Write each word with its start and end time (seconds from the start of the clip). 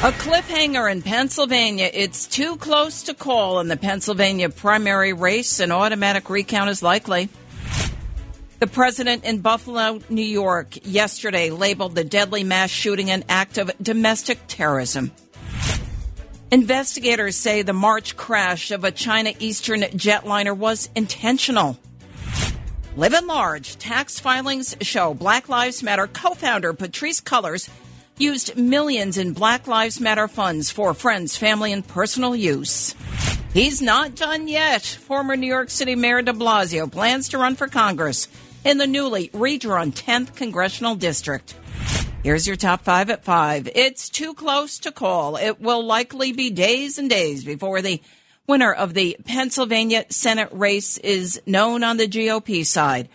A 0.00 0.12
cliffhanger 0.12 0.88
in 0.92 1.02
Pennsylvania. 1.02 1.90
It's 1.92 2.28
too 2.28 2.56
close 2.58 3.02
to 3.02 3.14
call 3.14 3.58
in 3.58 3.66
the 3.66 3.76
Pennsylvania 3.76 4.48
primary 4.48 5.12
race. 5.12 5.58
An 5.58 5.72
automatic 5.72 6.30
recount 6.30 6.70
is 6.70 6.84
likely. 6.84 7.28
The 8.60 8.68
president 8.68 9.24
in 9.24 9.40
Buffalo, 9.40 9.98
New 10.08 10.22
York, 10.22 10.86
yesterday 10.86 11.50
labeled 11.50 11.96
the 11.96 12.04
deadly 12.04 12.44
mass 12.44 12.70
shooting 12.70 13.10
an 13.10 13.24
act 13.28 13.58
of 13.58 13.72
domestic 13.82 14.38
terrorism. 14.46 15.10
Investigators 16.52 17.34
say 17.34 17.62
the 17.62 17.72
March 17.72 18.16
crash 18.16 18.70
of 18.70 18.84
a 18.84 18.92
China 18.92 19.32
Eastern 19.40 19.80
jetliner 19.80 20.56
was 20.56 20.88
intentional. 20.94 21.76
Live 22.94 23.14
and 23.14 23.26
large. 23.26 23.76
Tax 23.78 24.20
filings 24.20 24.76
show 24.80 25.12
Black 25.12 25.48
Lives 25.48 25.82
Matter 25.82 26.06
co 26.06 26.34
founder 26.34 26.72
Patrisse 26.72 27.20
Cullors 27.20 27.68
used 28.20 28.56
millions 28.56 29.18
in 29.18 29.32
Black 29.32 29.66
Lives 29.66 30.00
Matter 30.00 30.28
funds 30.28 30.70
for 30.70 30.94
friends, 30.94 31.36
family, 31.36 31.72
and 31.72 31.86
personal 31.86 32.34
use. 32.34 32.94
He's 33.54 33.80
not 33.80 34.14
done 34.14 34.48
yet. 34.48 34.84
Former 34.84 35.36
New 35.36 35.46
York 35.46 35.70
City 35.70 35.94
Mayor 35.94 36.22
de 36.22 36.32
Blasio 36.32 36.90
plans 36.90 37.28
to 37.30 37.38
run 37.38 37.56
for 37.56 37.66
Congress 37.66 38.28
in 38.64 38.78
the 38.78 38.86
newly 38.86 39.30
redrawn 39.32 39.92
10th 39.92 40.34
Congressional 40.36 40.94
District. 40.94 41.54
Here's 42.22 42.46
your 42.46 42.56
top 42.56 42.82
five 42.82 43.10
at 43.10 43.24
five. 43.24 43.68
It's 43.74 44.08
too 44.08 44.34
close 44.34 44.78
to 44.80 44.92
call. 44.92 45.36
It 45.36 45.60
will 45.60 45.84
likely 45.84 46.32
be 46.32 46.50
days 46.50 46.98
and 46.98 47.08
days 47.08 47.44
before 47.44 47.80
the 47.80 48.02
winner 48.46 48.72
of 48.72 48.94
the 48.94 49.16
Pennsylvania 49.24 50.04
Senate 50.10 50.48
race 50.52 50.98
is 50.98 51.40
known 51.46 51.84
on 51.84 51.96
the 51.96 52.08
GOP 52.08 52.66
side. 52.66 53.08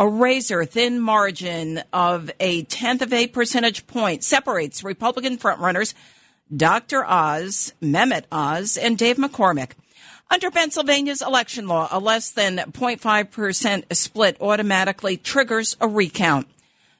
A 0.00 0.08
razor 0.08 0.64
thin 0.64 0.98
margin 0.98 1.82
of 1.92 2.30
a 2.40 2.62
tenth 2.62 3.02
of 3.02 3.12
a 3.12 3.26
percentage 3.26 3.86
point 3.86 4.24
separates 4.24 4.82
Republican 4.82 5.36
frontrunners 5.36 5.92
Dr. 6.56 7.04
Oz, 7.04 7.74
Mehmet 7.82 8.24
Oz, 8.32 8.78
and 8.78 8.96
Dave 8.96 9.18
McCormick. 9.18 9.72
Under 10.30 10.50
Pennsylvania's 10.50 11.20
election 11.20 11.68
law, 11.68 11.86
a 11.90 11.98
less 11.98 12.30
than 12.30 12.56
0.5% 12.56 13.94
split 13.94 14.40
automatically 14.40 15.18
triggers 15.18 15.76
a 15.82 15.86
recount. 15.86 16.48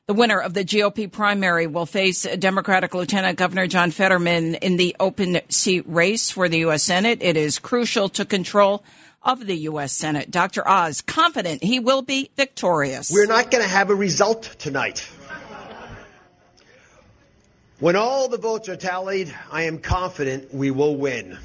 The 0.07 0.13
winner 0.13 0.39
of 0.39 0.53
the 0.53 0.65
GOP 0.65 1.11
primary 1.11 1.67
will 1.67 1.87
face 1.87 2.25
Democratic 2.39 2.93
Lieutenant 2.93 3.39
Governor 3.39 3.67
John 3.67 3.93
Fetterman 3.93 4.57
in 4.57 4.77
the 4.77 4.95
open 5.01 5.41
seat 5.49 5.85
race 5.87 6.31
for 6.31 6.51
the 6.51 6.59
U.S. 6.59 6.83
Senate. 6.83 7.23
It 7.23 7.39
is 7.39 7.59
crucial 7.59 8.11
to 8.11 8.27
control 8.27 8.85
of 9.23 9.47
the 9.47 9.57
U.S. 9.57 9.93
Senate. 9.93 10.31
Dr. 10.31 10.67
Oz, 10.67 11.03
confident 11.03 11.63
he 11.63 11.79
will 11.79 12.03
be 12.03 12.31
victorious. 12.37 13.11
We're 13.13 13.27
not 13.27 13.51
going 13.51 13.63
to 13.63 13.69
have 13.69 13.91
a 13.91 13.95
result 13.95 14.43
tonight. 14.59 15.09
When 17.79 17.97
all 17.97 18.29
the 18.29 18.39
votes 18.39 18.69
are 18.69 18.77
tallied, 18.77 19.35
I 19.51 19.63
am 19.63 19.79
confident 19.79 20.53
we 20.53 20.71
will 20.71 20.97
win. 20.97 21.39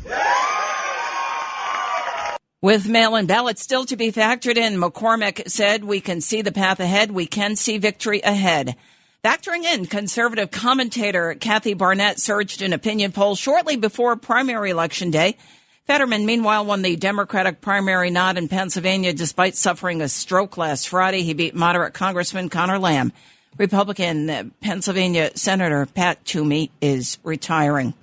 With 2.62 2.90
mail 2.90 3.16
in 3.16 3.26
ballots 3.26 3.62
still 3.62 3.86
to 3.86 3.96
be 3.96 4.12
factored 4.12 4.58
in, 4.58 4.76
McCormick 4.76 5.50
said 5.50 5.84
we 5.84 6.02
can 6.02 6.20
see 6.20 6.42
the 6.42 6.52
path 6.52 6.80
ahead. 6.80 7.12
We 7.12 7.28
can 7.28 7.56
see 7.56 7.78
victory 7.78 8.22
ahead. 8.22 8.76
Factoring 9.24 9.64
in, 9.64 9.86
conservative 9.86 10.52
commentator 10.52 11.36
Kathy 11.36 11.74
Barnette 11.74 12.20
surged 12.20 12.62
in 12.62 12.74
opinion 12.74 13.12
polls 13.12 13.40
shortly 13.40 13.78
before 13.78 14.16
primary 14.16 14.72
election 14.72 15.12
day. 15.12 15.38
Fetterman, 15.86 16.26
meanwhile, 16.26 16.66
won 16.66 16.82
the 16.82 16.96
Democratic 16.96 17.62
primary 17.62 18.10
nod 18.10 18.40
in 18.40 18.48
Pennsylvania 18.48 19.14
despite 19.14 19.56
suffering 19.56 20.02
a 20.02 20.10
stroke 20.10 20.58
last 20.58 20.90
Friday. 20.90 21.22
He 21.22 21.36
beat 21.36 21.54
moderate 21.54 21.94
Congressman 21.94 22.50
Conor 22.50 22.80
Lamb. 22.80 23.14
Republican 23.60 24.30
uh, 24.30 24.44
Pennsylvania 24.62 25.30
Senator 25.36 25.86
Pat 25.86 26.26
Toomey 26.26 26.72
is 26.82 27.20
retiring. 27.24 27.94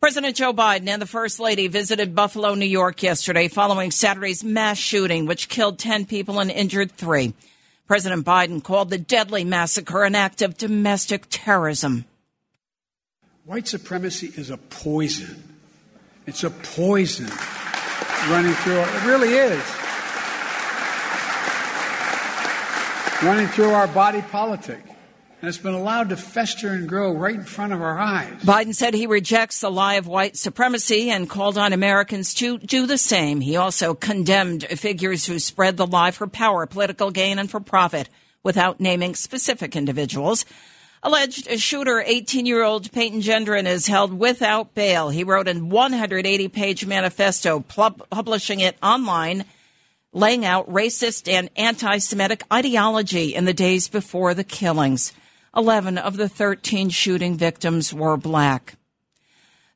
President 0.00 0.36
Joe 0.36 0.52
Biden 0.52 0.86
and 0.86 1.02
the 1.02 1.06
First 1.06 1.40
Lady 1.40 1.66
visited 1.66 2.14
Buffalo, 2.14 2.54
New 2.54 2.64
York 2.64 3.02
yesterday 3.02 3.48
following 3.48 3.90
Saturday's 3.90 4.44
mass 4.44 4.78
shooting, 4.78 5.26
which 5.26 5.48
killed 5.48 5.76
10 5.76 6.06
people 6.06 6.38
and 6.38 6.52
injured 6.52 6.92
three. 6.92 7.34
President 7.88 8.24
Biden 8.24 8.62
called 8.62 8.90
the 8.90 8.98
deadly 8.98 9.42
massacre 9.42 10.04
an 10.04 10.14
act 10.14 10.40
of 10.40 10.56
domestic 10.56 11.24
terrorism. 11.30 12.04
White 13.44 13.66
supremacy 13.66 14.28
is 14.36 14.50
a 14.50 14.56
poison. 14.56 15.47
It's 16.28 16.44
a 16.44 16.50
poison 16.50 17.26
running 18.28 18.52
through 18.52 18.78
our, 18.78 18.86
it 18.86 19.04
really 19.06 19.32
is. 19.32 19.64
Running 23.22 23.46
through 23.48 23.70
our 23.70 23.86
body 23.88 24.20
politic 24.20 24.80
and 25.40 25.48
it's 25.48 25.56
been 25.56 25.72
allowed 25.72 26.10
to 26.10 26.18
fester 26.18 26.68
and 26.68 26.86
grow 26.86 27.14
right 27.14 27.36
in 27.36 27.44
front 27.44 27.72
of 27.72 27.80
our 27.80 27.98
eyes. 27.98 28.42
Biden 28.42 28.74
said 28.74 28.92
he 28.92 29.06
rejects 29.06 29.60
the 29.60 29.70
lie 29.70 29.94
of 29.94 30.06
white 30.06 30.36
supremacy 30.36 31.08
and 31.08 31.30
called 31.30 31.56
on 31.56 31.72
Americans 31.72 32.34
to 32.34 32.58
do 32.58 32.86
the 32.86 32.98
same. 32.98 33.40
He 33.40 33.56
also 33.56 33.94
condemned 33.94 34.64
figures 34.64 35.24
who 35.24 35.38
spread 35.38 35.78
the 35.78 35.86
lie 35.86 36.10
for 36.10 36.26
power, 36.26 36.66
political 36.66 37.10
gain, 37.10 37.38
and 37.38 37.50
for 37.50 37.60
profit 37.60 38.10
without 38.42 38.80
naming 38.80 39.14
specific 39.14 39.74
individuals. 39.74 40.44
Alleged 41.02 41.48
shooter 41.60 42.02
18 42.04 42.46
year 42.46 42.62
old 42.62 42.90
Peyton 42.92 43.20
Gendron 43.20 43.66
is 43.66 43.86
held 43.86 44.12
without 44.12 44.74
bail. 44.74 45.10
He 45.10 45.24
wrote 45.24 45.48
a 45.48 45.54
180 45.54 46.48
page 46.48 46.86
manifesto, 46.86 47.60
publishing 47.60 48.60
it 48.60 48.76
online 48.82 49.44
laying 50.12 50.44
out 50.44 50.68
racist 50.70 51.30
and 51.30 51.50
anti 51.56 51.98
Semitic 51.98 52.42
ideology 52.52 53.34
in 53.34 53.44
the 53.44 53.54
days 53.54 53.88
before 53.88 54.34
the 54.34 54.44
killings. 54.44 55.12
11 55.56 55.98
of 55.98 56.16
the 56.16 56.28
13 56.28 56.90
shooting 56.90 57.36
victims 57.36 57.92
were 57.92 58.16
black. 58.16 58.76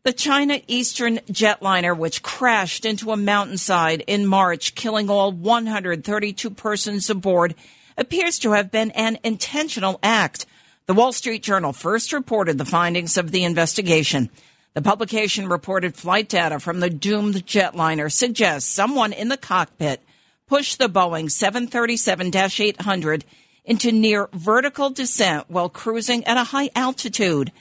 The 0.05 0.13
China 0.13 0.61
Eastern 0.67 1.19
jetliner, 1.31 1.97
which 1.97 2.23
crashed 2.23 2.85
into 2.85 3.13
a 3.13 3.17
mountainside 3.17 4.03
in 4.07 4.27
March, 4.27 4.75
killing 4.75 5.09
all 5.09 5.31
132 5.31 6.51
persons 6.51 7.09
aboard, 7.09 7.55
appears 7.97 8.39
to 8.41 8.53
have 8.53 8.71
been 8.71 8.91
an 8.93 9.19
intentional 9.23 10.01
act. 10.03 10.45
The 10.87 10.95
Wall 10.95 11.13
Street 11.13 11.45
Journal 11.45 11.73
first 11.73 12.13
reported 12.13 12.59
the 12.59 12.65
findings 12.65 13.17
of 13.17 13.31
the 13.31 13.45
investigation. 13.45 14.31
The 14.75 14.83
publication 14.83 15.49
reported 15.49 15.95
flight 15.95 16.29
data 16.29 16.59
from 16.59 16.81
the 16.81 16.91
doomed 16.91 17.47
jetliner 17.47 18.11
suggests 18.11 18.69
someone 18.69 19.13
in 19.13 19.29
the 19.29 19.37
cockpit 19.37 20.03
pushed 20.49 20.81
the 20.81 20.89
Boeing 20.89 21.31
737 21.31 22.33
800 22.35 23.25
into 23.65 23.93
near 23.93 24.29
vertical 24.33 24.91
descent 24.91 25.49
while 25.49 25.69
cruising 25.69 26.25
at 26.25 26.37
a 26.37 26.45
high 26.45 26.71
altitude. 26.75 27.53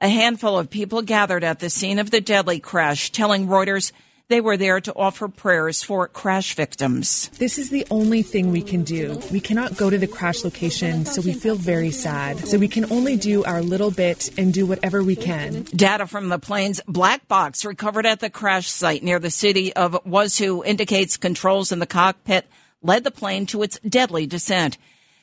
A 0.00 0.08
handful 0.08 0.58
of 0.58 0.70
people 0.70 1.02
gathered 1.02 1.44
at 1.44 1.60
the 1.60 1.68
scene 1.68 1.98
of 1.98 2.10
the 2.10 2.22
deadly 2.22 2.58
crash, 2.58 3.10
telling 3.10 3.48
Reuters 3.48 3.92
they 4.32 4.40
were 4.40 4.56
there 4.56 4.80
to 4.80 4.94
offer 4.94 5.28
prayers 5.28 5.82
for 5.82 6.08
crash 6.08 6.54
victims. 6.54 7.28
This 7.38 7.58
is 7.58 7.70
the 7.70 7.86
only 7.90 8.22
thing 8.22 8.50
we 8.50 8.62
can 8.62 8.82
do. 8.82 9.20
We 9.30 9.40
cannot 9.40 9.76
go 9.76 9.90
to 9.90 9.98
the 9.98 10.06
crash 10.06 10.42
location, 10.42 11.04
so 11.04 11.20
we 11.20 11.34
feel 11.34 11.54
very 11.54 11.90
sad. 11.90 12.38
So 12.48 12.56
we 12.58 12.68
can 12.68 12.90
only 12.90 13.16
do 13.16 13.44
our 13.44 13.62
little 13.62 13.90
bit 13.90 14.30
and 14.38 14.54
do 14.54 14.64
whatever 14.64 15.02
we 15.02 15.16
can. 15.16 15.64
Data 15.76 16.06
from 16.06 16.30
the 16.30 16.38
plane's 16.38 16.80
black 16.88 17.28
box 17.28 17.64
recovered 17.64 18.06
at 18.06 18.20
the 18.20 18.30
crash 18.30 18.70
site 18.70 19.02
near 19.02 19.18
the 19.18 19.30
city 19.30 19.72
of 19.74 19.92
Wuzhou 20.04 20.64
indicates 20.64 21.16
controls 21.16 21.70
in 21.70 21.78
the 21.78 21.86
cockpit 21.86 22.46
led 22.82 23.04
the 23.04 23.10
plane 23.10 23.46
to 23.46 23.62
its 23.62 23.78
deadly 23.80 24.26
descent. 24.26 24.78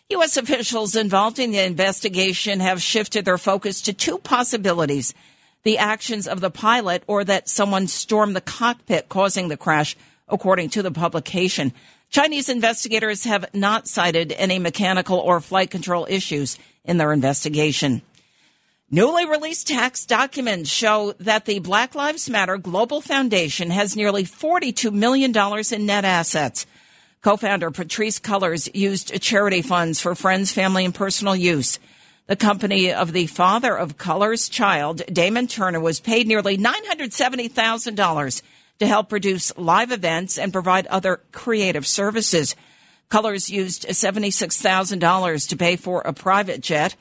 U.S. 0.09 0.37
officials 0.37 0.95
involved 0.95 1.39
in 1.39 1.51
the 1.51 1.59
investigation 1.59 2.59
have 2.61 2.81
shifted 2.81 3.25
their 3.25 3.37
focus 3.37 3.81
to 3.81 3.93
two 3.93 4.17
possibilities 4.17 5.13
the 5.63 5.77
actions 5.77 6.27
of 6.27 6.39
the 6.39 6.49
pilot 6.49 7.03
or 7.07 7.23
that 7.23 7.49
someone 7.49 7.87
stormed 7.87 8.35
the 8.35 8.41
cockpit 8.41 9.09
causing 9.09 9.47
the 9.47 9.57
crash, 9.57 9.95
according 10.27 10.69
to 10.69 10.81
the 10.81 10.91
publication. 10.91 11.73
Chinese 12.09 12.49
investigators 12.49 13.25
have 13.25 13.53
not 13.53 13.87
cited 13.87 14.31
any 14.31 14.57
mechanical 14.57 15.19
or 15.19 15.39
flight 15.39 15.69
control 15.69 16.07
issues 16.09 16.57
in 16.83 16.97
their 16.97 17.13
investigation. 17.13 18.01
Newly 18.91 19.27
released 19.27 19.67
tax 19.67 20.07
documents 20.07 20.71
show 20.71 21.13
that 21.19 21.45
the 21.45 21.59
Black 21.59 21.93
Lives 21.93 22.27
Matter 22.27 22.57
Global 22.57 23.01
Foundation 23.01 23.69
has 23.69 23.95
nearly 23.95 24.23
$42 24.23 24.91
million 24.91 25.31
in 25.71 25.85
net 25.85 26.05
assets. 26.05 26.65
Co-founder 27.21 27.69
Patrisse 27.69 28.19
Cullors 28.19 28.67
used 28.73 29.21
charity 29.21 29.61
funds 29.61 29.99
for 29.99 30.15
friends, 30.15 30.51
family, 30.51 30.85
and 30.85 30.95
personal 30.95 31.35
use. 31.35 31.77
The 32.29 32.35
company 32.35 32.93
of 32.93 33.11
the 33.11 33.25
father 33.25 33.75
of 33.75 33.97
Cullors' 33.97 34.51
child, 34.51 35.01
Damon 35.11 35.47
Turner, 35.47 35.79
was 35.79 35.99
paid 35.99 36.27
nearly 36.27 36.59
$970,000 36.59 38.41
to 38.77 38.85
help 38.85 39.09
produce 39.09 39.51
live 39.57 39.91
events 39.91 40.37
and 40.37 40.53
provide 40.53 40.85
other 40.85 41.21
creative 41.31 41.87
services. 41.87 42.55
Cullors 43.09 43.49
used 43.49 43.87
$76,000 43.87 45.49
to 45.49 45.57
pay 45.57 45.75
for 45.75 46.01
a 46.01 46.13
private 46.13 46.61
jet. 46.61 46.95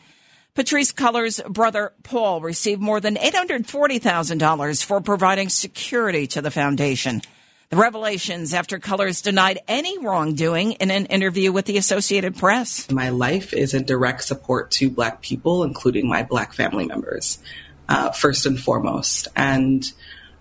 Patrisse 0.55 0.95
Cullors' 0.95 1.47
brother 1.47 1.93
Paul 2.03 2.41
received 2.41 2.81
more 2.81 2.99
than 2.99 3.17
$840,000 3.17 4.83
for 4.83 5.03
providing 5.03 5.51
security 5.51 6.27
to 6.29 6.41
the 6.41 6.51
foundation. 6.51 7.21
The 7.71 7.77
revelations 7.77 8.55
after 8.55 8.79
Cullors 8.79 9.23
denied 9.23 9.61
any 9.69 9.99
wrongdoing 9.99 10.73
in 10.73 10.91
an 10.91 11.05
interview 11.05 11.53
with 11.53 11.67
the 11.67 11.77
Associated 11.77 12.35
Press. 12.35 12.91
My 12.91 13.11
life 13.11 13.53
is 13.53 13.75
in 13.75 13.85
direct 13.85 14.25
support 14.25 14.71
to 14.71 14.89
Black 14.89 15.21
people, 15.21 15.63
including 15.65 16.09
my 16.09 16.23
Black 16.23 16.55
family 16.55 16.87
members, 16.87 17.39
uh, 17.87 18.11
first 18.13 18.47
and 18.47 18.59
foremost. 18.59 19.29
And 19.37 19.85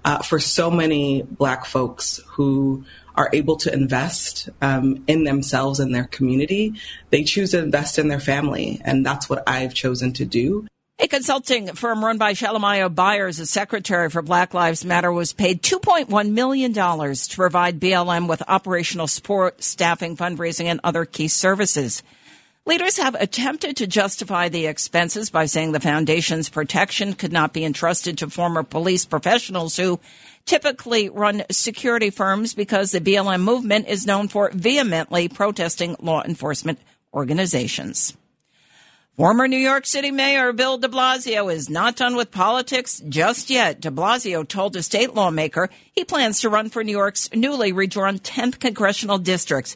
uh, 0.05 0.19
for 0.19 0.39
so 0.39 0.71
many 0.71 1.23
Black 1.23 1.65
folks 1.65 2.21
who 2.27 2.85
are 3.15 3.29
able 3.33 3.57
to 3.57 3.73
invest 3.73 4.47
um, 4.61 5.03
in 5.07 5.25
themselves 5.25 5.81
and 5.81 5.93
their 5.93 6.05
community, 6.05 6.75
they 7.09 7.25
choose 7.25 7.51
to 7.51 7.59
invest 7.59 7.99
in 7.99 8.07
their 8.07 8.21
family. 8.21 8.79
And 8.85 9.05
that's 9.05 9.29
what 9.29 9.43
I've 9.45 9.73
chosen 9.73 10.13
to 10.13 10.23
do. 10.23 10.65
A 10.99 11.07
consulting 11.07 11.67
firm 11.75 12.03
run 12.03 12.17
by 12.17 12.33
Shalomyah 12.33 12.93
Bowers, 12.93 13.39
a 13.39 13.45
secretary 13.45 14.09
for 14.09 14.23
Black 14.23 14.55
Lives 14.55 14.83
Matter, 14.83 15.11
was 15.11 15.31
paid 15.31 15.61
$2.1 15.61 16.31
million 16.31 16.73
to 16.73 17.35
provide 17.35 17.79
BLM 17.79 18.27
with 18.27 18.41
operational 18.47 19.05
support, 19.05 19.61
staffing, 19.61 20.17
fundraising, 20.17 20.65
and 20.65 20.79
other 20.83 21.05
key 21.05 21.27
services. 21.27 22.01
Leaders 22.65 22.97
have 22.97 23.13
attempted 23.13 23.77
to 23.77 23.85
justify 23.85 24.49
the 24.49 24.65
expenses 24.65 25.29
by 25.29 25.45
saying 25.45 25.71
the 25.71 25.79
foundation's 25.79 26.49
protection 26.49 27.13
could 27.13 27.31
not 27.31 27.53
be 27.53 27.63
entrusted 27.63 28.17
to 28.17 28.31
former 28.31 28.63
police 28.63 29.05
professionals 29.05 29.77
who 29.77 29.99
typically 30.45 31.09
run 31.09 31.43
security 31.51 32.09
firms 32.09 32.55
because 32.55 32.89
the 32.89 32.99
BLM 32.99 33.41
movement 33.41 33.87
is 33.87 34.07
known 34.07 34.27
for 34.27 34.49
vehemently 34.51 35.29
protesting 35.29 35.95
law 36.01 36.23
enforcement 36.23 36.79
organizations. 37.13 38.17
Former 39.17 39.47
New 39.47 39.57
York 39.57 39.87
City 39.87 40.11
Mayor 40.11 40.53
Bill 40.53 40.77
de 40.77 40.87
Blasio 40.87 41.51
is 41.51 41.71
not 41.71 41.95
done 41.95 42.15
with 42.15 42.29
politics 42.29 43.01
just 43.09 43.49
yet. 43.49 43.81
De 43.81 43.89
Blasio 43.89 44.47
told 44.47 44.75
a 44.75 44.83
state 44.83 45.15
lawmaker 45.15 45.71
he 45.91 46.05
plans 46.05 46.41
to 46.41 46.49
run 46.49 46.69
for 46.69 46.83
New 46.83 46.91
York's 46.91 47.27
newly 47.33 47.71
redrawn 47.71 48.19
10th 48.19 48.59
congressional 48.59 49.17
district. 49.17 49.75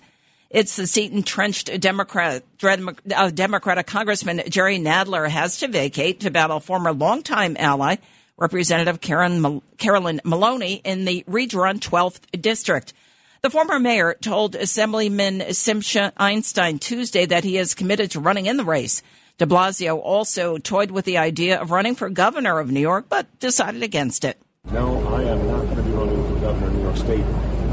It's 0.52 0.76
the 0.76 0.86
seat 0.86 1.12
entrenched 1.12 1.72
Democrat, 1.82 2.44
uh, 2.64 3.32
Democratic 3.32 3.88
Congressman 3.88 4.44
Jerry 4.48 4.78
Nadler 4.78 5.28
has 5.28 5.58
to 5.58 5.68
vacate 5.68 6.20
to 6.20 6.30
battle 6.30 6.60
former 6.60 6.94
longtime 6.94 7.58
ally, 7.58 7.96
Representative 8.38 9.02
Karen, 9.02 9.64
Carolyn 9.80 10.22
Maloney 10.24 10.82
in 10.84 11.06
the 11.06 11.24
redrawn 11.26 11.80
12th 11.80 12.40
district. 12.40 12.94
The 13.42 13.50
former 13.50 13.80
mayor 13.80 14.16
told 14.22 14.54
Assemblyman 14.54 15.52
Simcha 15.56 16.14
Eichenstein 16.20 16.80
Tuesday 16.80 17.26
that 17.26 17.44
he 17.44 17.58
is 17.58 17.74
committed 17.74 18.12
to 18.12 18.20
running 18.20 18.46
in 18.46 18.58
the 18.58 18.64
race. 18.64 19.02
De 19.42 19.48
Blasio 19.48 20.00
also 20.00 20.60
toyed 20.60 20.92
with 20.92 21.04
the 21.04 21.18
idea 21.18 21.60
of 21.60 21.72
running 21.72 21.96
for 21.96 22.12
governor 22.12 22.60
of 22.60 22.70
New 22.70 22.80
York, 22.80 23.08
but 23.10 23.26
decided 23.40 23.82
against 23.82 24.24
it. 24.24 24.40
No, 24.72 25.00
I 25.08 25.24
am 25.24 25.48
not 25.48 25.64
going 25.64 25.78
to 25.78 25.82
be 25.82 25.90
running 25.90 26.28
for 26.28 26.40
governor 26.42 26.68
of 26.68 26.76
New 26.76 26.84
York 26.84 26.98
State, 26.98 27.26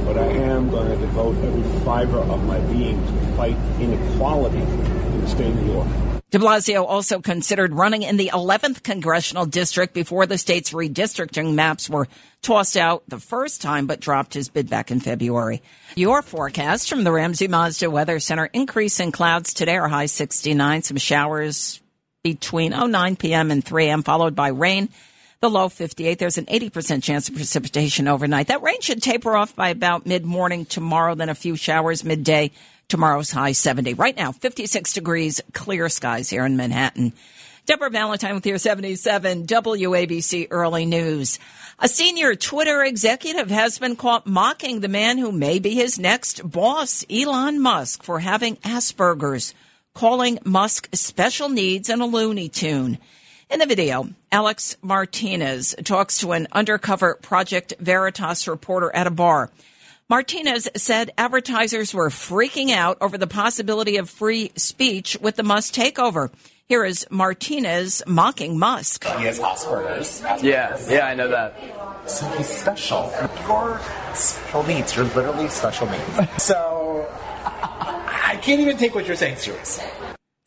but 0.06 0.16
I 0.16 0.28
am 0.28 0.70
going 0.70 0.88
to 0.88 0.96
devote 0.96 1.36
every 1.44 1.84
fiber 1.84 2.20
of 2.20 2.42
my 2.44 2.58
being 2.72 2.96
to 3.04 3.12
fight 3.36 3.56
inequality 3.80 4.56
in 4.56 5.20
the 5.20 5.28
state 5.28 5.48
of 5.48 5.62
New 5.62 5.72
York. 5.74 6.07
De 6.30 6.38
Blasio 6.38 6.84
also 6.84 7.20
considered 7.20 7.72
running 7.72 8.02
in 8.02 8.18
the 8.18 8.30
11th 8.34 8.82
congressional 8.82 9.46
district 9.46 9.94
before 9.94 10.26
the 10.26 10.36
state's 10.36 10.72
redistricting 10.72 11.54
maps 11.54 11.88
were 11.88 12.06
tossed 12.42 12.76
out 12.76 13.02
the 13.08 13.18
first 13.18 13.62
time, 13.62 13.86
but 13.86 13.98
dropped 13.98 14.34
his 14.34 14.50
bid 14.50 14.68
back 14.68 14.90
in 14.90 15.00
February. 15.00 15.62
Your 15.96 16.20
forecast 16.20 16.90
from 16.90 17.02
the 17.02 17.12
Ramsey 17.12 17.48
Mazda 17.48 17.90
Weather 17.90 18.20
Center: 18.20 18.44
increase 18.52 19.00
in 19.00 19.10
clouds 19.10 19.54
today, 19.54 19.78
are 19.78 19.88
high 19.88 20.04
69, 20.04 20.82
some 20.82 20.98
showers 20.98 21.80
between 22.22 22.72
09 22.72 23.16
p.m. 23.16 23.50
and 23.50 23.64
3 23.64 23.86
a.m., 23.86 24.02
followed 24.02 24.34
by 24.34 24.48
rain. 24.48 24.90
The 25.40 25.48
low 25.48 25.68
58. 25.68 26.18
There's 26.18 26.36
an 26.36 26.46
80% 26.46 27.02
chance 27.02 27.28
of 27.28 27.36
precipitation 27.36 28.08
overnight. 28.08 28.48
That 28.48 28.62
rain 28.62 28.80
should 28.80 29.00
taper 29.00 29.36
off 29.36 29.54
by 29.54 29.68
about 29.68 30.04
mid 30.04 30.24
morning 30.24 30.64
tomorrow, 30.64 31.14
then 31.14 31.28
a 31.28 31.34
few 31.34 31.54
showers 31.54 32.02
midday 32.02 32.50
Tomorrow's 32.88 33.30
high 33.30 33.52
70. 33.52 33.94
Right 33.94 34.16
now, 34.16 34.32
56 34.32 34.94
degrees, 34.94 35.42
clear 35.52 35.90
skies 35.90 36.30
here 36.30 36.46
in 36.46 36.56
Manhattan. 36.56 37.12
Deborah 37.66 37.90
Valentine 37.90 38.34
with 38.34 38.46
your 38.46 38.56
77 38.56 39.46
WABC 39.46 40.48
Early 40.50 40.86
News. 40.86 41.38
A 41.78 41.86
senior 41.86 42.34
Twitter 42.34 42.82
executive 42.82 43.50
has 43.50 43.78
been 43.78 43.94
caught 43.94 44.26
mocking 44.26 44.80
the 44.80 44.88
man 44.88 45.18
who 45.18 45.30
may 45.30 45.58
be 45.58 45.74
his 45.74 45.98
next 45.98 46.50
boss, 46.50 47.04
Elon 47.10 47.60
Musk, 47.60 48.02
for 48.02 48.20
having 48.20 48.56
Asperger's, 48.56 49.52
calling 49.94 50.38
Musk 50.44 50.88
special 50.94 51.50
needs 51.50 51.90
and 51.90 52.00
a 52.00 52.06
Looney 52.06 52.48
Tune. 52.48 52.96
In 53.50 53.60
the 53.60 53.66
video, 53.66 54.06
Alex 54.30 54.76
Martinez 54.82 55.74
talks 55.82 56.18
to 56.18 56.32
an 56.32 56.48
undercover 56.52 57.14
Project 57.22 57.72
Veritas 57.80 58.46
reporter 58.46 58.94
at 58.94 59.06
a 59.06 59.10
bar. 59.10 59.48
Martinez 60.06 60.68
said 60.76 61.12
advertisers 61.16 61.94
were 61.94 62.10
freaking 62.10 62.72
out 62.72 62.98
over 63.00 63.16
the 63.16 63.26
possibility 63.26 63.96
of 63.96 64.10
free 64.10 64.52
speech 64.56 65.16
with 65.22 65.36
the 65.36 65.42
Musk 65.42 65.72
takeover. 65.72 66.30
Here 66.66 66.84
is 66.84 67.06
Martinez 67.10 68.02
mocking 68.06 68.58
Musk. 68.58 69.04
He 69.04 69.24
has 69.24 69.38
Asperger's. 69.38 70.20
Asperger's. 70.20 70.42
Yeah, 70.42 70.78
yeah, 70.86 71.06
I 71.06 71.14
know 71.14 71.28
that. 71.28 71.58
So 72.06 72.26
he's 72.36 72.48
special. 72.48 73.10
Your 73.46 73.80
special 74.12 74.62
needs. 74.64 74.94
You're 74.94 75.06
literally 75.06 75.48
special 75.48 75.88
needs. 75.88 76.42
so 76.42 77.08
I 77.44 78.38
can't 78.42 78.60
even 78.60 78.76
take 78.76 78.94
what 78.94 79.06
you're 79.06 79.16
saying 79.16 79.36
seriously. 79.36 79.86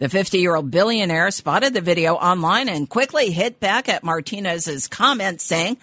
The 0.01 0.09
50 0.09 0.39
year 0.39 0.56
old 0.56 0.71
billionaire 0.71 1.30
spotted 1.30 1.75
the 1.75 1.80
video 1.80 2.15
online 2.15 2.69
and 2.69 2.89
quickly 2.89 3.30
hit 3.30 3.59
back 3.59 3.88
at 3.88 4.03
Martinez's 4.03 4.88
comments 4.88 5.44
saying, 5.44 5.77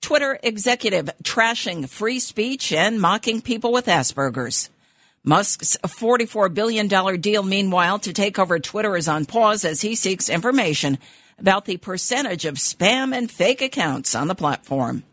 Twitter 0.00 0.36
executive 0.42 1.08
trashing 1.22 1.88
free 1.88 2.18
speech 2.18 2.72
and 2.72 3.00
mocking 3.00 3.40
people 3.40 3.70
with 3.70 3.86
Asperger's. 3.86 4.68
Musk's 5.22 5.76
$44 5.84 6.52
billion 6.52 6.88
deal, 7.20 7.44
meanwhile, 7.44 8.00
to 8.00 8.12
take 8.12 8.36
over 8.36 8.58
Twitter 8.58 8.96
is 8.96 9.06
on 9.06 9.26
pause 9.26 9.64
as 9.64 9.80
he 9.80 9.94
seeks 9.94 10.28
information 10.28 10.98
about 11.38 11.64
the 11.64 11.76
percentage 11.76 12.44
of 12.44 12.56
spam 12.56 13.16
and 13.16 13.30
fake 13.30 13.62
accounts 13.62 14.16
on 14.16 14.26
the 14.26 14.34
platform. 14.34 15.04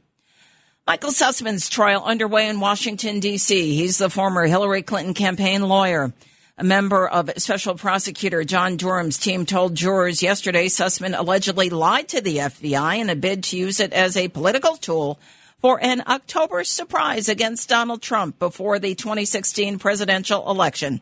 Michael 0.88 1.12
Sussmann's 1.12 1.69
trial 1.69 2.04
underway 2.04 2.50
in 2.50 2.60
Washington, 2.60 3.19
D.C. 3.19 3.75
He's 3.75 4.00
the 4.00 4.10
former 4.10 4.48
Hillary 4.48 4.81
Clinton 4.81 5.13
campaign 5.13 5.62
lawyer. 5.62 6.14
A 6.59 6.63
member 6.66 7.07
of 7.07 7.31
Special 7.37 7.75
Prosecutor 7.75 8.44
John 8.44 8.75
Durham's 8.75 9.18
team 9.18 9.45
told 9.45 9.75
jurors 9.75 10.21
yesterday 10.21 10.68
Sussmann 10.68 11.18
allegedly 11.18 11.69
lied 11.69 12.09
to 12.09 12.19
the 12.19 12.35
FBI 12.35 12.99
in 12.99 13.09
a 13.09 13.16
bid 13.16 13.45
to 13.45 13.57
use 13.57 13.80
it 13.80 13.94
as 13.94 14.18
a 14.18 14.28
political 14.28 14.75
tool 14.75 15.21
for 15.59 15.81
an 15.81 16.04
October 16.06 16.66
surprise 16.66 17.30
against 17.30 17.69
Donald 17.69 18.01
Trump 18.01 18.39
before 18.39 18.78
the 18.78 18.94
2016 18.94 19.80
presidential 19.80 20.51
election. 20.51 20.99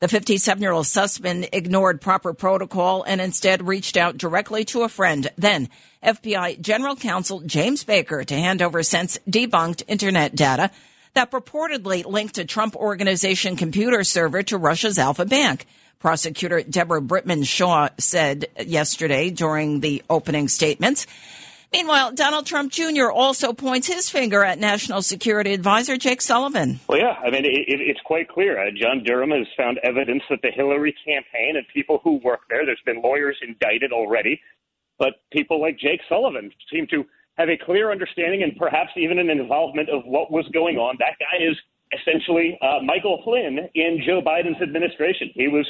The 0.00 0.08
57 0.08 0.60
year 0.60 0.72
old 0.72 0.86
Sussmann 0.86 1.48
ignored 1.52 2.00
proper 2.00 2.34
protocol 2.34 3.04
and 3.04 3.20
instead 3.20 3.68
reached 3.68 3.96
out 3.96 4.18
directly 4.18 4.64
to 4.64 4.82
a 4.82 4.88
friend, 4.88 5.30
then 5.38 5.68
FBI 6.02 6.60
General 6.60 6.96
Counsel 6.96 7.38
James 7.42 7.84
Baker, 7.84 8.24
to 8.24 8.34
hand 8.34 8.62
over 8.62 8.82
since 8.82 9.16
debunked 9.30 9.84
internet 9.86 10.34
data 10.34 10.72
that 11.14 11.30
purportedly 11.30 12.04
linked 12.04 12.38
a 12.38 12.44
Trump 12.44 12.76
organization 12.76 13.56
computer 13.56 14.04
server 14.04 14.42
to 14.44 14.58
Russia's 14.58 14.98
Alfa 14.98 15.24
Bank. 15.24 15.66
Prosecutor 15.98 16.62
Deborah 16.62 17.02
Brittain 17.02 17.44
Shaw 17.44 17.88
said 17.98 18.46
yesterday 18.64 19.30
during 19.30 19.80
the 19.80 20.02
opening 20.08 20.46
statements. 20.48 21.06
Meanwhile, 21.72 22.12
Donald 22.12 22.46
Trump 22.46 22.72
Jr. 22.72 23.10
also 23.10 23.52
points 23.52 23.86
his 23.88 24.08
finger 24.08 24.42
at 24.42 24.58
National 24.58 25.02
Security 25.02 25.52
Advisor 25.52 25.98
Jake 25.98 26.22
Sullivan. 26.22 26.80
Well, 26.88 26.98
yeah, 26.98 27.14
I 27.22 27.30
mean, 27.30 27.44
it, 27.44 27.68
it, 27.68 27.80
it's 27.80 28.00
quite 28.04 28.28
clear. 28.28 28.58
Uh, 28.58 28.70
John 28.74 29.04
Durham 29.04 29.30
has 29.30 29.46
found 29.54 29.78
evidence 29.82 30.22
that 30.30 30.40
the 30.40 30.50
Hillary 30.50 30.94
campaign 31.04 31.56
and 31.56 31.66
people 31.68 32.00
who 32.02 32.20
work 32.24 32.40
there, 32.48 32.64
there's 32.64 32.80
been 32.86 33.02
lawyers 33.02 33.36
indicted 33.46 33.92
already, 33.92 34.40
but 34.98 35.20
people 35.30 35.60
like 35.60 35.78
Jake 35.78 36.00
Sullivan 36.08 36.50
seem 36.72 36.86
to 36.86 37.04
have 37.38 37.48
a 37.48 37.56
clear 37.56 37.90
understanding 37.90 38.42
and 38.42 38.56
perhaps 38.56 38.90
even 38.96 39.18
an 39.18 39.30
involvement 39.30 39.88
of 39.88 40.02
what 40.04 40.30
was 40.30 40.46
going 40.52 40.76
on. 40.76 40.96
That 40.98 41.14
guy 41.18 41.44
is 41.44 41.56
essentially 41.98 42.58
uh, 42.60 42.82
Michael 42.84 43.22
Flynn 43.24 43.68
in 43.74 44.02
Joe 44.04 44.20
Biden's 44.20 44.60
administration. 44.60 45.30
He 45.34 45.48
was 45.48 45.66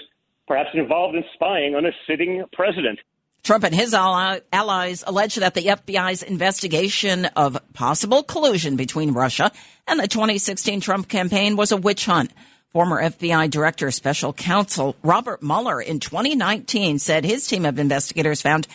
perhaps 0.47 0.71
involved 0.75 1.15
in 1.15 1.25
spying 1.35 1.75
on 1.75 1.85
a 1.85 1.91
sitting 2.07 2.45
president. 2.53 2.99
Trump 3.43 3.65
and 3.65 3.75
his 3.75 3.95
allies 3.95 5.05
allege 5.07 5.37
that 5.37 5.55
the 5.55 5.67
FBI's 5.67 6.23
investigation 6.23 7.27
of 7.27 7.59
possible 7.73 8.23
collusion 8.23 8.77
between 8.77 9.13
Russia 9.13 9.53
and 9.87 10.01
the 10.01 10.09
2016 10.09 10.81
Trump 10.81 11.09
campaign 11.09 11.57
was 11.57 11.71
a 11.71 11.77
witch 11.77 12.07
hunt. 12.07 12.33
Former 12.73 13.01
FBI 13.01 13.51
Director 13.51 13.91
Special 13.91 14.33
Counsel 14.33 14.97
Robert 15.03 15.43
Mueller 15.43 15.81
in 15.81 16.01
2019 16.01 16.99
said 16.99 17.25
his 17.25 17.47
team 17.47 17.65
of 17.65 17.79
investigators 17.79 18.43
found 18.43 18.67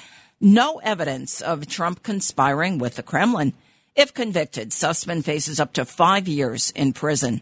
no 0.44 0.80
evidence 0.84 1.40
of 1.40 1.68
Trump 1.68 2.04
conspiring 2.04 2.78
with 2.78 2.96
the 2.96 3.04
Kremlin. 3.04 3.54
If 3.96 4.14
convicted, 4.14 4.72
Sussmann 4.72 5.24
faces 5.24 5.58
up 5.58 5.72
to 5.74 5.86
five 5.86 6.28
years 6.28 6.72
in 6.72 6.92
prison. 6.92 7.42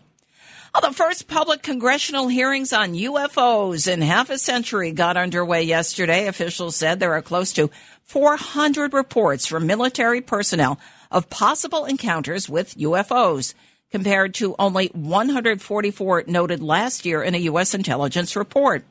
Well, 0.73 0.89
the 0.89 0.95
first 0.95 1.27
public 1.27 1.63
congressional 1.63 2.27
hearings 2.27 2.71
on 2.71 2.93
UFOs 2.93 3.91
in 3.91 4.01
half 4.01 4.29
a 4.29 4.37
century 4.37 4.91
got 4.91 5.17
underway 5.17 5.63
yesterday. 5.63 6.27
Officials 6.27 6.75
said 6.75 6.99
there 6.99 7.13
are 7.13 7.23
close 7.23 7.51
to 7.53 7.71
400 8.03 8.93
reports 8.93 9.47
from 9.47 9.65
military 9.65 10.21
personnel 10.21 10.79
of 11.09 11.29
possible 11.29 11.85
encounters 11.85 12.47
with 12.47 12.77
UFOs, 12.77 13.55
compared 13.89 14.35
to 14.35 14.55
only 14.59 14.87
144 14.93 16.25
noted 16.27 16.61
last 16.61 17.05
year 17.05 17.23
in 17.23 17.35
a 17.35 17.39
U.S. 17.39 17.73
intelligence 17.73 18.35
report. 18.35 18.85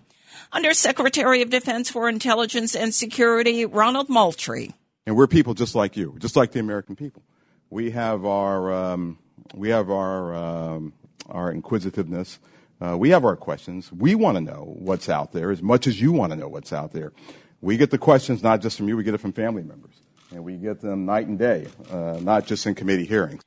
Under 0.53 0.75
Secretary 0.75 1.43
of 1.43 1.51
Defense 1.51 1.91
for 1.91 2.09
Intelligence 2.09 2.75
and 2.75 2.93
Security 2.93 3.67
Ronald 3.67 4.09
Moultrie. 4.09 4.75
And 5.07 5.17
we're 5.17 5.29
people 5.29 5.55
just 5.55 5.77
like 5.77 5.97
you, 5.97 6.17
just 6.19 6.35
like 6.35 6.51
the 6.51 6.59
American 6.59 6.97
people. 6.97 7.23
We 7.71 7.93
have 7.93 8.25
our 8.25 8.73
um, 8.73 9.19
we 9.55 9.69
have 9.69 9.91
our 9.91 10.35
um, 10.35 10.93
our 11.29 11.53
inquisitiveness. 11.53 12.41
Uh, 12.81 12.97
we 12.97 13.11
have 13.11 13.25
our 13.25 13.37
questions. 13.37 13.93
We 13.93 14.15
want 14.15 14.39
to 14.39 14.41
know 14.41 14.75
what's 14.79 15.09
out 15.09 15.33
there 15.33 15.53
as 15.53 15.63
much 15.63 15.87
as 15.87 16.01
you 16.01 16.11
want 16.13 16.33
to 16.33 16.37
know 16.37 16.49
what's 16.49 16.73
out 16.73 16.93
there. 16.93 17.13
We 17.61 17.77
get 17.77 17.91
the 17.91 17.99
questions 17.99 18.43
not 18.43 18.61
just 18.61 18.77
from 18.77 18.89
you, 18.89 18.97
we 18.97 19.05
get 19.05 19.15
it 19.15 19.19
from 19.19 19.33
family 19.33 19.63
members. 19.63 19.95
And 20.33 20.45
we 20.45 20.57
get 20.57 20.81
them 20.81 21.07
night 21.07 21.27
and 21.27 21.39
day, 21.39 21.67
uh, 21.91 22.19
not 22.21 22.47
just 22.47 22.67
in 22.67 22.75
committee 22.75 23.05
hearings. 23.05 23.43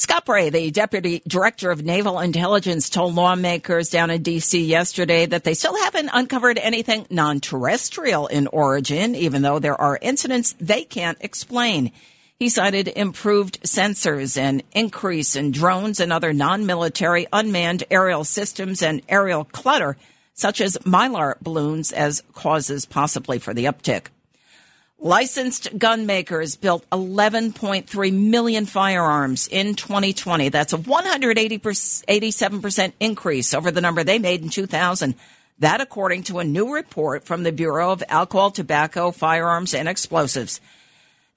Scott 0.00 0.24
Bray, 0.24 0.48
the 0.48 0.70
deputy 0.70 1.20
director 1.28 1.70
of 1.70 1.84
naval 1.84 2.20
intelligence, 2.20 2.88
told 2.88 3.14
lawmakers 3.14 3.90
down 3.90 4.08
in 4.08 4.22
D.C. 4.22 4.64
yesterday 4.64 5.26
that 5.26 5.44
they 5.44 5.52
still 5.52 5.76
haven't 5.76 6.08
uncovered 6.14 6.56
anything 6.56 7.06
non-terrestrial 7.10 8.26
in 8.28 8.46
origin, 8.46 9.14
even 9.14 9.42
though 9.42 9.58
there 9.58 9.78
are 9.78 9.98
incidents 10.00 10.54
they 10.58 10.84
can't 10.84 11.18
explain. 11.20 11.92
He 12.38 12.48
cited 12.48 12.88
improved 12.88 13.62
sensors 13.64 14.38
and 14.38 14.62
increase 14.72 15.36
in 15.36 15.50
drones 15.50 16.00
and 16.00 16.14
other 16.14 16.32
non-military 16.32 17.26
unmanned 17.30 17.84
aerial 17.90 18.24
systems 18.24 18.80
and 18.80 19.02
aerial 19.06 19.44
clutter, 19.44 19.98
such 20.32 20.62
as 20.62 20.78
mylar 20.78 21.38
balloons, 21.42 21.92
as 21.92 22.22
causes 22.32 22.86
possibly 22.86 23.38
for 23.38 23.52
the 23.52 23.66
uptick. 23.66 24.06
Licensed 25.02 25.78
gun 25.78 26.04
makers 26.04 26.56
built 26.56 26.84
11.3 26.90 28.12
million 28.12 28.66
firearms 28.66 29.48
in 29.48 29.74
2020. 29.74 30.50
That's 30.50 30.74
a 30.74 30.78
187% 30.78 32.92
increase 33.00 33.54
over 33.54 33.70
the 33.70 33.80
number 33.80 34.04
they 34.04 34.18
made 34.18 34.42
in 34.42 34.50
2000. 34.50 35.14
That 35.60 35.80
according 35.80 36.24
to 36.24 36.40
a 36.40 36.44
new 36.44 36.74
report 36.74 37.24
from 37.24 37.44
the 37.44 37.52
Bureau 37.52 37.92
of 37.92 38.04
Alcohol, 38.10 38.50
Tobacco, 38.50 39.10
Firearms, 39.10 39.72
and 39.72 39.88
Explosives. 39.88 40.60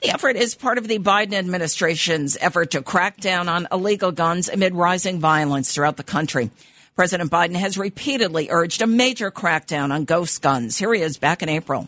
The 0.01 0.10
effort 0.10 0.36
is 0.36 0.55
part 0.55 0.77
of 0.77 0.89
the 0.89 1.00
Biden 1.00 1.32
administration's 1.32 2.36
effort 2.41 2.72
to 2.72 2.82
crack 2.82 3.22
down 3.22 3.48
on 3.48 3.70
illegal 3.72 4.12
guns 4.12 4.50
amid 4.50 4.75
rising 4.75 5.22
violence 5.22 5.74
throughout 5.74 5.96
the 5.96 6.03
country. 6.03 6.51
President 6.98 7.32
Biden 7.32 7.55
has 7.55 7.77
repeatedly 7.77 8.50
urged 8.51 8.82
a 8.82 8.88
major 8.88 9.32
crackdown 9.32 9.93
on 9.93 10.03
ghost 10.03 10.41
guns. 10.41 10.77
Here 10.77 10.93
he 10.93 11.01
is 11.01 11.15
back 11.15 11.41
in 11.41 11.48
April. 11.48 11.88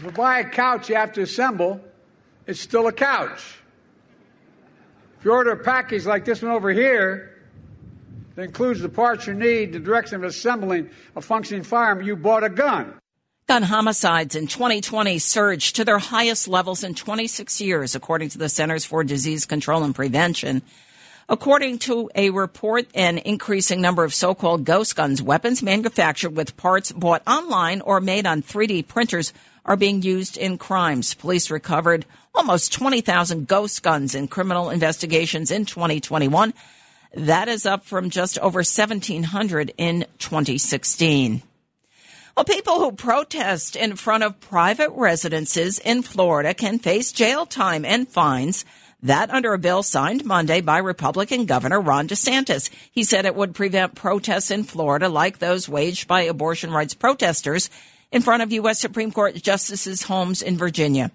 If 0.00 0.06
you 0.06 0.12
buy 0.12 0.38
a 0.38 0.48
couch 0.48 0.88
you 0.88 0.94
have 0.94 1.12
to 1.12 1.20
assemble, 1.20 1.78
it's 2.46 2.58
still 2.58 2.86
a 2.86 2.92
couch. 2.92 3.58
If 5.18 5.26
you 5.26 5.30
order 5.30 5.50
a 5.50 5.58
package 5.58 6.06
like 6.06 6.24
this 6.24 6.40
one 6.40 6.52
over 6.52 6.70
here, 6.70 7.36
that 8.34 8.44
includes 8.44 8.80
the 8.80 8.88
parts 8.88 9.26
you 9.26 9.34
need, 9.34 9.74
the 9.74 9.78
direction 9.78 10.16
of 10.16 10.24
assembling 10.24 10.88
a 11.16 11.20
functioning 11.20 11.64
firearm, 11.64 12.00
you 12.00 12.16
bought 12.16 12.44
a 12.44 12.48
gun. 12.48 12.94
Gun 13.46 13.62
homicides 13.62 14.34
in 14.34 14.46
2020 14.46 15.18
surged 15.18 15.76
to 15.76 15.84
their 15.84 15.98
highest 15.98 16.48
levels 16.48 16.82
in 16.82 16.94
26 16.94 17.60
years, 17.60 17.94
according 17.94 18.30
to 18.30 18.38
the 18.38 18.48
Centers 18.48 18.86
for 18.86 19.04
Disease 19.04 19.44
Control 19.44 19.84
and 19.84 19.94
Prevention. 19.94 20.62
According 21.28 21.78
to 21.80 22.10
a 22.14 22.30
report, 22.30 22.88
an 22.94 23.18
increasing 23.18 23.82
number 23.82 24.02
of 24.02 24.14
so-called 24.14 24.64
ghost 24.64 24.96
guns, 24.96 25.20
weapons 25.20 25.62
manufactured 25.62 26.34
with 26.34 26.56
parts 26.56 26.90
bought 26.90 27.22
online 27.26 27.82
or 27.82 28.00
made 28.00 28.24
on 28.24 28.42
3D 28.42 28.88
printers, 28.88 29.34
are 29.64 29.76
being 29.76 30.02
used 30.02 30.36
in 30.36 30.58
crimes. 30.58 31.14
Police 31.14 31.50
recovered 31.50 32.06
almost 32.34 32.72
20,000 32.72 33.46
ghost 33.46 33.82
guns 33.82 34.14
in 34.14 34.28
criminal 34.28 34.70
investigations 34.70 35.50
in 35.50 35.64
2021. 35.64 36.54
That 37.14 37.48
is 37.48 37.66
up 37.66 37.84
from 37.84 38.10
just 38.10 38.38
over 38.38 38.58
1,700 38.58 39.74
in 39.76 40.06
2016. 40.18 41.42
Well, 42.36 42.44
people 42.44 42.78
who 42.78 42.92
protest 42.92 43.74
in 43.74 43.96
front 43.96 44.22
of 44.22 44.40
private 44.40 44.90
residences 44.92 45.78
in 45.80 46.02
Florida 46.02 46.54
can 46.54 46.78
face 46.78 47.12
jail 47.12 47.44
time 47.44 47.84
and 47.84 48.08
fines. 48.08 48.64
That 49.02 49.30
under 49.30 49.52
a 49.52 49.58
bill 49.58 49.82
signed 49.82 50.24
Monday 50.24 50.60
by 50.60 50.78
Republican 50.78 51.46
Governor 51.46 51.80
Ron 51.80 52.06
DeSantis. 52.06 52.70
He 52.92 53.02
said 53.02 53.26
it 53.26 53.34
would 53.34 53.54
prevent 53.54 53.94
protests 53.94 54.50
in 54.50 54.64
Florida 54.64 55.08
like 55.08 55.38
those 55.38 55.68
waged 55.68 56.06
by 56.06 56.22
abortion 56.22 56.70
rights 56.70 56.94
protesters 56.94 57.70
in 58.12 58.22
front 58.22 58.42
of 58.42 58.52
U.S. 58.52 58.80
Supreme 58.80 59.12
Court 59.12 59.34
justices' 59.34 60.02
homes 60.02 60.42
in 60.42 60.56
Virginia. 60.56 61.10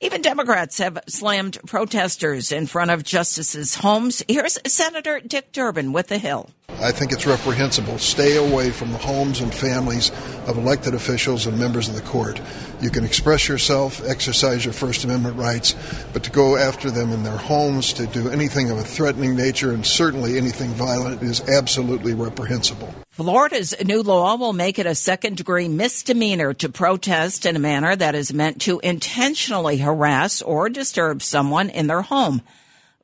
Even 0.00 0.22
Democrats 0.22 0.78
have 0.78 1.00
slammed 1.08 1.58
protesters 1.66 2.52
in 2.52 2.66
front 2.68 2.92
of 2.92 3.02
justices' 3.02 3.74
homes. 3.74 4.22
Here's 4.28 4.56
Senator 4.64 5.18
Dick 5.18 5.50
Durbin 5.50 5.92
with 5.92 6.06
The 6.06 6.18
Hill. 6.18 6.50
I 6.80 6.92
think 6.92 7.10
it's 7.10 7.26
reprehensible. 7.26 7.98
Stay 7.98 8.36
away 8.36 8.70
from 8.70 8.92
the 8.92 8.98
homes 8.98 9.40
and 9.40 9.52
families 9.52 10.10
of 10.46 10.56
elected 10.56 10.94
officials 10.94 11.46
and 11.46 11.58
members 11.58 11.88
of 11.88 11.96
the 11.96 12.02
court. 12.02 12.40
You 12.80 12.90
can 12.90 13.04
express 13.04 13.48
yourself, 13.48 14.00
exercise 14.06 14.64
your 14.64 14.72
First 14.72 15.02
Amendment 15.02 15.36
rights, 15.36 15.74
but 16.12 16.22
to 16.22 16.30
go 16.30 16.56
after 16.56 16.92
them 16.92 17.10
in 17.10 17.24
their 17.24 17.36
homes, 17.36 17.92
to 17.94 18.06
do 18.06 18.28
anything 18.28 18.70
of 18.70 18.78
a 18.78 18.84
threatening 18.84 19.34
nature, 19.34 19.72
and 19.72 19.84
certainly 19.84 20.38
anything 20.38 20.70
violent, 20.70 21.24
is 21.24 21.40
absolutely 21.48 22.14
reprehensible. 22.14 22.94
Florida's 23.18 23.74
new 23.84 24.00
law 24.04 24.36
will 24.36 24.52
make 24.52 24.78
it 24.78 24.86
a 24.86 24.94
second 24.94 25.38
degree 25.38 25.66
misdemeanor 25.66 26.54
to 26.54 26.68
protest 26.68 27.46
in 27.46 27.56
a 27.56 27.58
manner 27.58 27.96
that 27.96 28.14
is 28.14 28.32
meant 28.32 28.60
to 28.60 28.78
intentionally 28.78 29.78
harass 29.78 30.40
or 30.40 30.68
disturb 30.68 31.20
someone 31.20 31.68
in 31.68 31.88
their 31.88 32.02
home. 32.02 32.42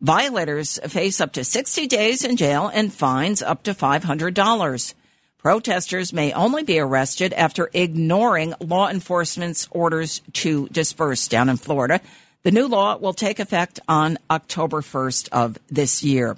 Violators 0.00 0.78
face 0.86 1.20
up 1.20 1.32
to 1.32 1.42
60 1.42 1.88
days 1.88 2.22
in 2.22 2.36
jail 2.36 2.70
and 2.72 2.94
fines 2.94 3.42
up 3.42 3.64
to 3.64 3.74
$500. 3.74 4.94
Protesters 5.38 6.12
may 6.12 6.32
only 6.32 6.62
be 6.62 6.78
arrested 6.78 7.32
after 7.32 7.68
ignoring 7.74 8.54
law 8.60 8.88
enforcement's 8.88 9.66
orders 9.72 10.22
to 10.32 10.68
disperse 10.68 11.26
down 11.26 11.48
in 11.48 11.56
Florida. 11.56 12.00
The 12.44 12.52
new 12.52 12.68
law 12.68 12.98
will 12.98 13.14
take 13.14 13.40
effect 13.40 13.80
on 13.88 14.18
October 14.30 14.80
1st 14.80 15.30
of 15.32 15.58
this 15.72 16.04
year. 16.04 16.36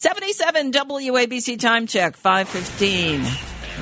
77 0.00 0.70
WABC 0.70 1.58
time 1.58 1.88
check, 1.88 2.16
515. 2.16 3.20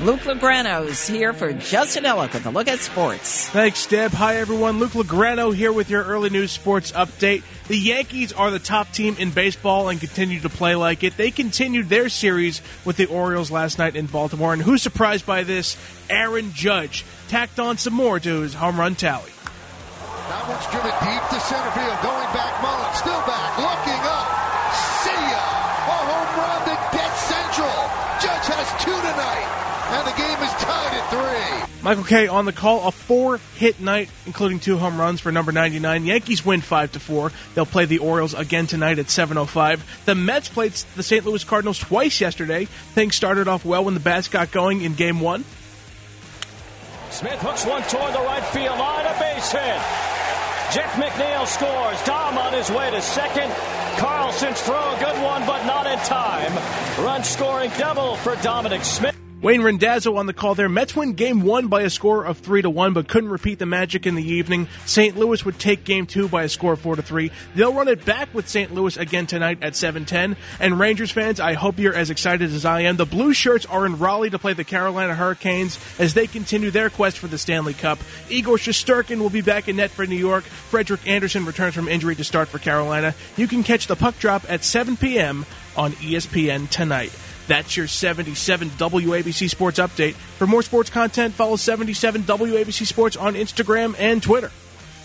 Luke 0.03 0.21
Lagrano's 0.21 1.05
here 1.05 1.31
for 1.31 1.53
Justin 1.53 2.05
Ellick 2.05 2.33
with 2.33 2.43
a 2.47 2.49
look 2.49 2.67
at 2.67 2.79
sports. 2.79 3.47
Thanks, 3.49 3.85
Deb. 3.85 4.09
Hi, 4.13 4.37
everyone. 4.37 4.79
Luke 4.79 4.93
Lagrano 4.93 5.53
here 5.53 5.71
with 5.71 5.91
your 5.91 6.03
early 6.03 6.31
news 6.31 6.51
sports 6.51 6.91
update. 6.93 7.43
The 7.67 7.77
Yankees 7.77 8.33
are 8.33 8.49
the 8.49 8.57
top 8.57 8.91
team 8.91 9.15
in 9.19 9.29
baseball 9.29 9.89
and 9.89 9.99
continue 9.99 10.39
to 10.39 10.49
play 10.49 10.73
like 10.73 11.03
it. 11.03 11.15
They 11.17 11.29
continued 11.29 11.87
their 11.87 12.09
series 12.09 12.63
with 12.83 12.97
the 12.97 13.05
Orioles 13.05 13.51
last 13.51 13.77
night 13.77 13.95
in 13.95 14.07
Baltimore. 14.07 14.53
And 14.53 14.61
who's 14.63 14.81
surprised 14.81 15.27
by 15.27 15.43
this? 15.43 15.77
Aaron 16.09 16.51
Judge 16.51 17.05
tacked 17.27 17.59
on 17.59 17.77
some 17.77 17.93
more 17.93 18.19
to 18.19 18.41
his 18.41 18.55
home 18.55 18.79
run 18.79 18.95
tally. 18.95 19.29
That 20.29 20.49
one's 20.49 20.65
driven 20.73 20.91
deep 20.97 21.23
to 21.29 21.39
center 21.45 21.71
field. 21.71 21.97
Going 22.01 22.33
back, 22.33 22.61
Mullen 22.61 22.76
three. 31.09 31.83
Michael 31.83 32.03
Kay 32.03 32.27
on 32.27 32.45
the 32.45 32.51
call, 32.51 32.87
a 32.87 32.91
four-hit 32.91 33.79
night, 33.79 34.09
including 34.25 34.59
two 34.59 34.77
home 34.77 34.99
runs 34.99 35.21
for 35.21 35.31
number 35.31 35.51
99. 35.51 36.05
Yankees 36.05 36.45
win 36.45 36.61
five 36.61 36.91
to 36.93 36.99
four. 36.99 37.31
They'll 37.55 37.65
play 37.65 37.85
the 37.85 37.99
Orioles 37.99 38.33
again 38.33 38.67
tonight 38.67 38.99
at 38.99 39.09
7:05. 39.09 40.05
The 40.05 40.15
Mets 40.15 40.49
played 40.49 40.73
the 40.95 41.03
St. 41.03 41.25
Louis 41.25 41.43
Cardinals 41.43 41.79
twice 41.79 42.19
yesterday. 42.19 42.65
Things 42.65 43.15
started 43.15 43.47
off 43.47 43.63
well 43.63 43.85
when 43.85 43.93
the 43.93 43.99
bats 43.99 44.27
got 44.27 44.51
going 44.51 44.81
in 44.81 44.95
Game 44.95 45.19
One. 45.19 45.45
Smith 47.09 47.39
hooks 47.39 47.65
one 47.65 47.81
toward 47.83 48.13
the 48.13 48.19
right 48.19 48.43
field 48.47 48.77
line, 48.77 49.05
a 49.05 49.19
base 49.19 49.51
hit. 49.51 49.81
Jeff 50.71 50.91
McNeil 50.93 51.47
scores. 51.47 52.03
Dom 52.03 52.37
on 52.37 52.53
his 52.53 52.69
way 52.69 52.91
to 52.91 53.01
second. 53.01 53.51
Carlson's 53.97 54.61
throw, 54.61 54.95
a 54.95 54.99
good 54.99 55.23
one, 55.23 55.45
but 55.47 55.65
not 55.65 55.87
in 55.87 55.97
time. 55.99 56.53
Run 57.03 57.23
scoring 57.23 57.71
double 57.77 58.17
for 58.17 58.35
Dominic 58.43 58.83
Smith. 58.83 59.16
Wayne 59.39 59.61
Randazzo 59.61 60.15
on 60.15 60.25
the 60.25 60.33
call 60.33 60.55
there. 60.55 60.67
Mets 60.67 60.95
win 60.95 61.13
game 61.13 61.43
one 61.43 61.67
by 61.67 61.83
a 61.83 61.91
score 61.91 62.25
of 62.25 62.39
three 62.39 62.63
to 62.63 62.71
one, 62.71 62.93
but 62.93 63.07
couldn't 63.07 63.29
repeat 63.29 63.59
the 63.59 63.67
magic 63.67 64.07
in 64.07 64.15
the 64.15 64.27
evening. 64.27 64.67
St. 64.87 65.15
Louis 65.15 65.45
would 65.45 65.59
take 65.59 65.83
game 65.83 66.07
two 66.07 66.27
by 66.27 66.41
a 66.41 66.49
score 66.49 66.73
of 66.73 66.81
four 66.81 66.95
to 66.95 67.03
three. 67.03 67.31
They'll 67.53 67.73
run 67.73 67.87
it 67.87 68.03
back 68.03 68.33
with 68.33 68.49
St. 68.49 68.73
Louis 68.73 68.97
again 68.97 69.27
tonight 69.27 69.59
at 69.61 69.75
710. 69.75 70.37
And 70.59 70.79
Rangers 70.79 71.11
fans, 71.11 71.39
I 71.39 71.53
hope 71.53 71.77
you're 71.77 71.93
as 71.93 72.09
excited 72.09 72.51
as 72.51 72.65
I 72.65 72.81
am. 72.81 72.97
The 72.97 73.05
Blue 73.05 73.31
Shirts 73.31 73.67
are 73.67 73.85
in 73.85 73.99
Raleigh 73.99 74.31
to 74.31 74.39
play 74.39 74.53
the 74.53 74.63
Carolina 74.63 75.13
Hurricanes 75.13 75.77
as 75.99 76.15
they 76.15 76.25
continue 76.25 76.71
their 76.71 76.89
quest 76.89 77.19
for 77.19 77.27
the 77.27 77.37
Stanley 77.37 77.75
Cup. 77.75 77.99
Igor 78.29 78.57
Shesterkin 78.57 79.19
will 79.19 79.29
be 79.29 79.41
back 79.41 79.67
in 79.67 79.75
net 79.75 79.91
for 79.91 80.07
New 80.07 80.15
York. 80.15 80.45
Frederik 80.45 81.07
Andersen 81.07 81.45
returns 81.45 81.75
from 81.75 81.87
injury 81.87 82.15
to 82.15 82.23
start 82.23 82.47
for 82.47 82.57
Carolina. 82.57 83.13
You 83.35 83.47
can 83.47 83.61
catch 83.61 83.85
the 83.85 83.95
puck 83.95 84.17
drop 84.17 84.49
at 84.49 84.63
7 84.63 84.97
p.m. 84.97 85.45
on 85.75 85.91
ESPN 85.91 86.67
tonight. 86.69 87.15
That's 87.47 87.77
your 87.77 87.87
77 87.87 88.69
WABC 88.69 89.49
Sports 89.49 89.79
Update. 89.79 90.13
For 90.13 90.45
more 90.45 90.61
sports 90.61 90.89
content, 90.89 91.33
follow 91.33 91.55
77 91.55 92.23
WABC 92.23 92.85
Sports 92.85 93.15
on 93.15 93.35
Instagram 93.35 93.95
and 93.97 94.21
Twitter. 94.21 94.51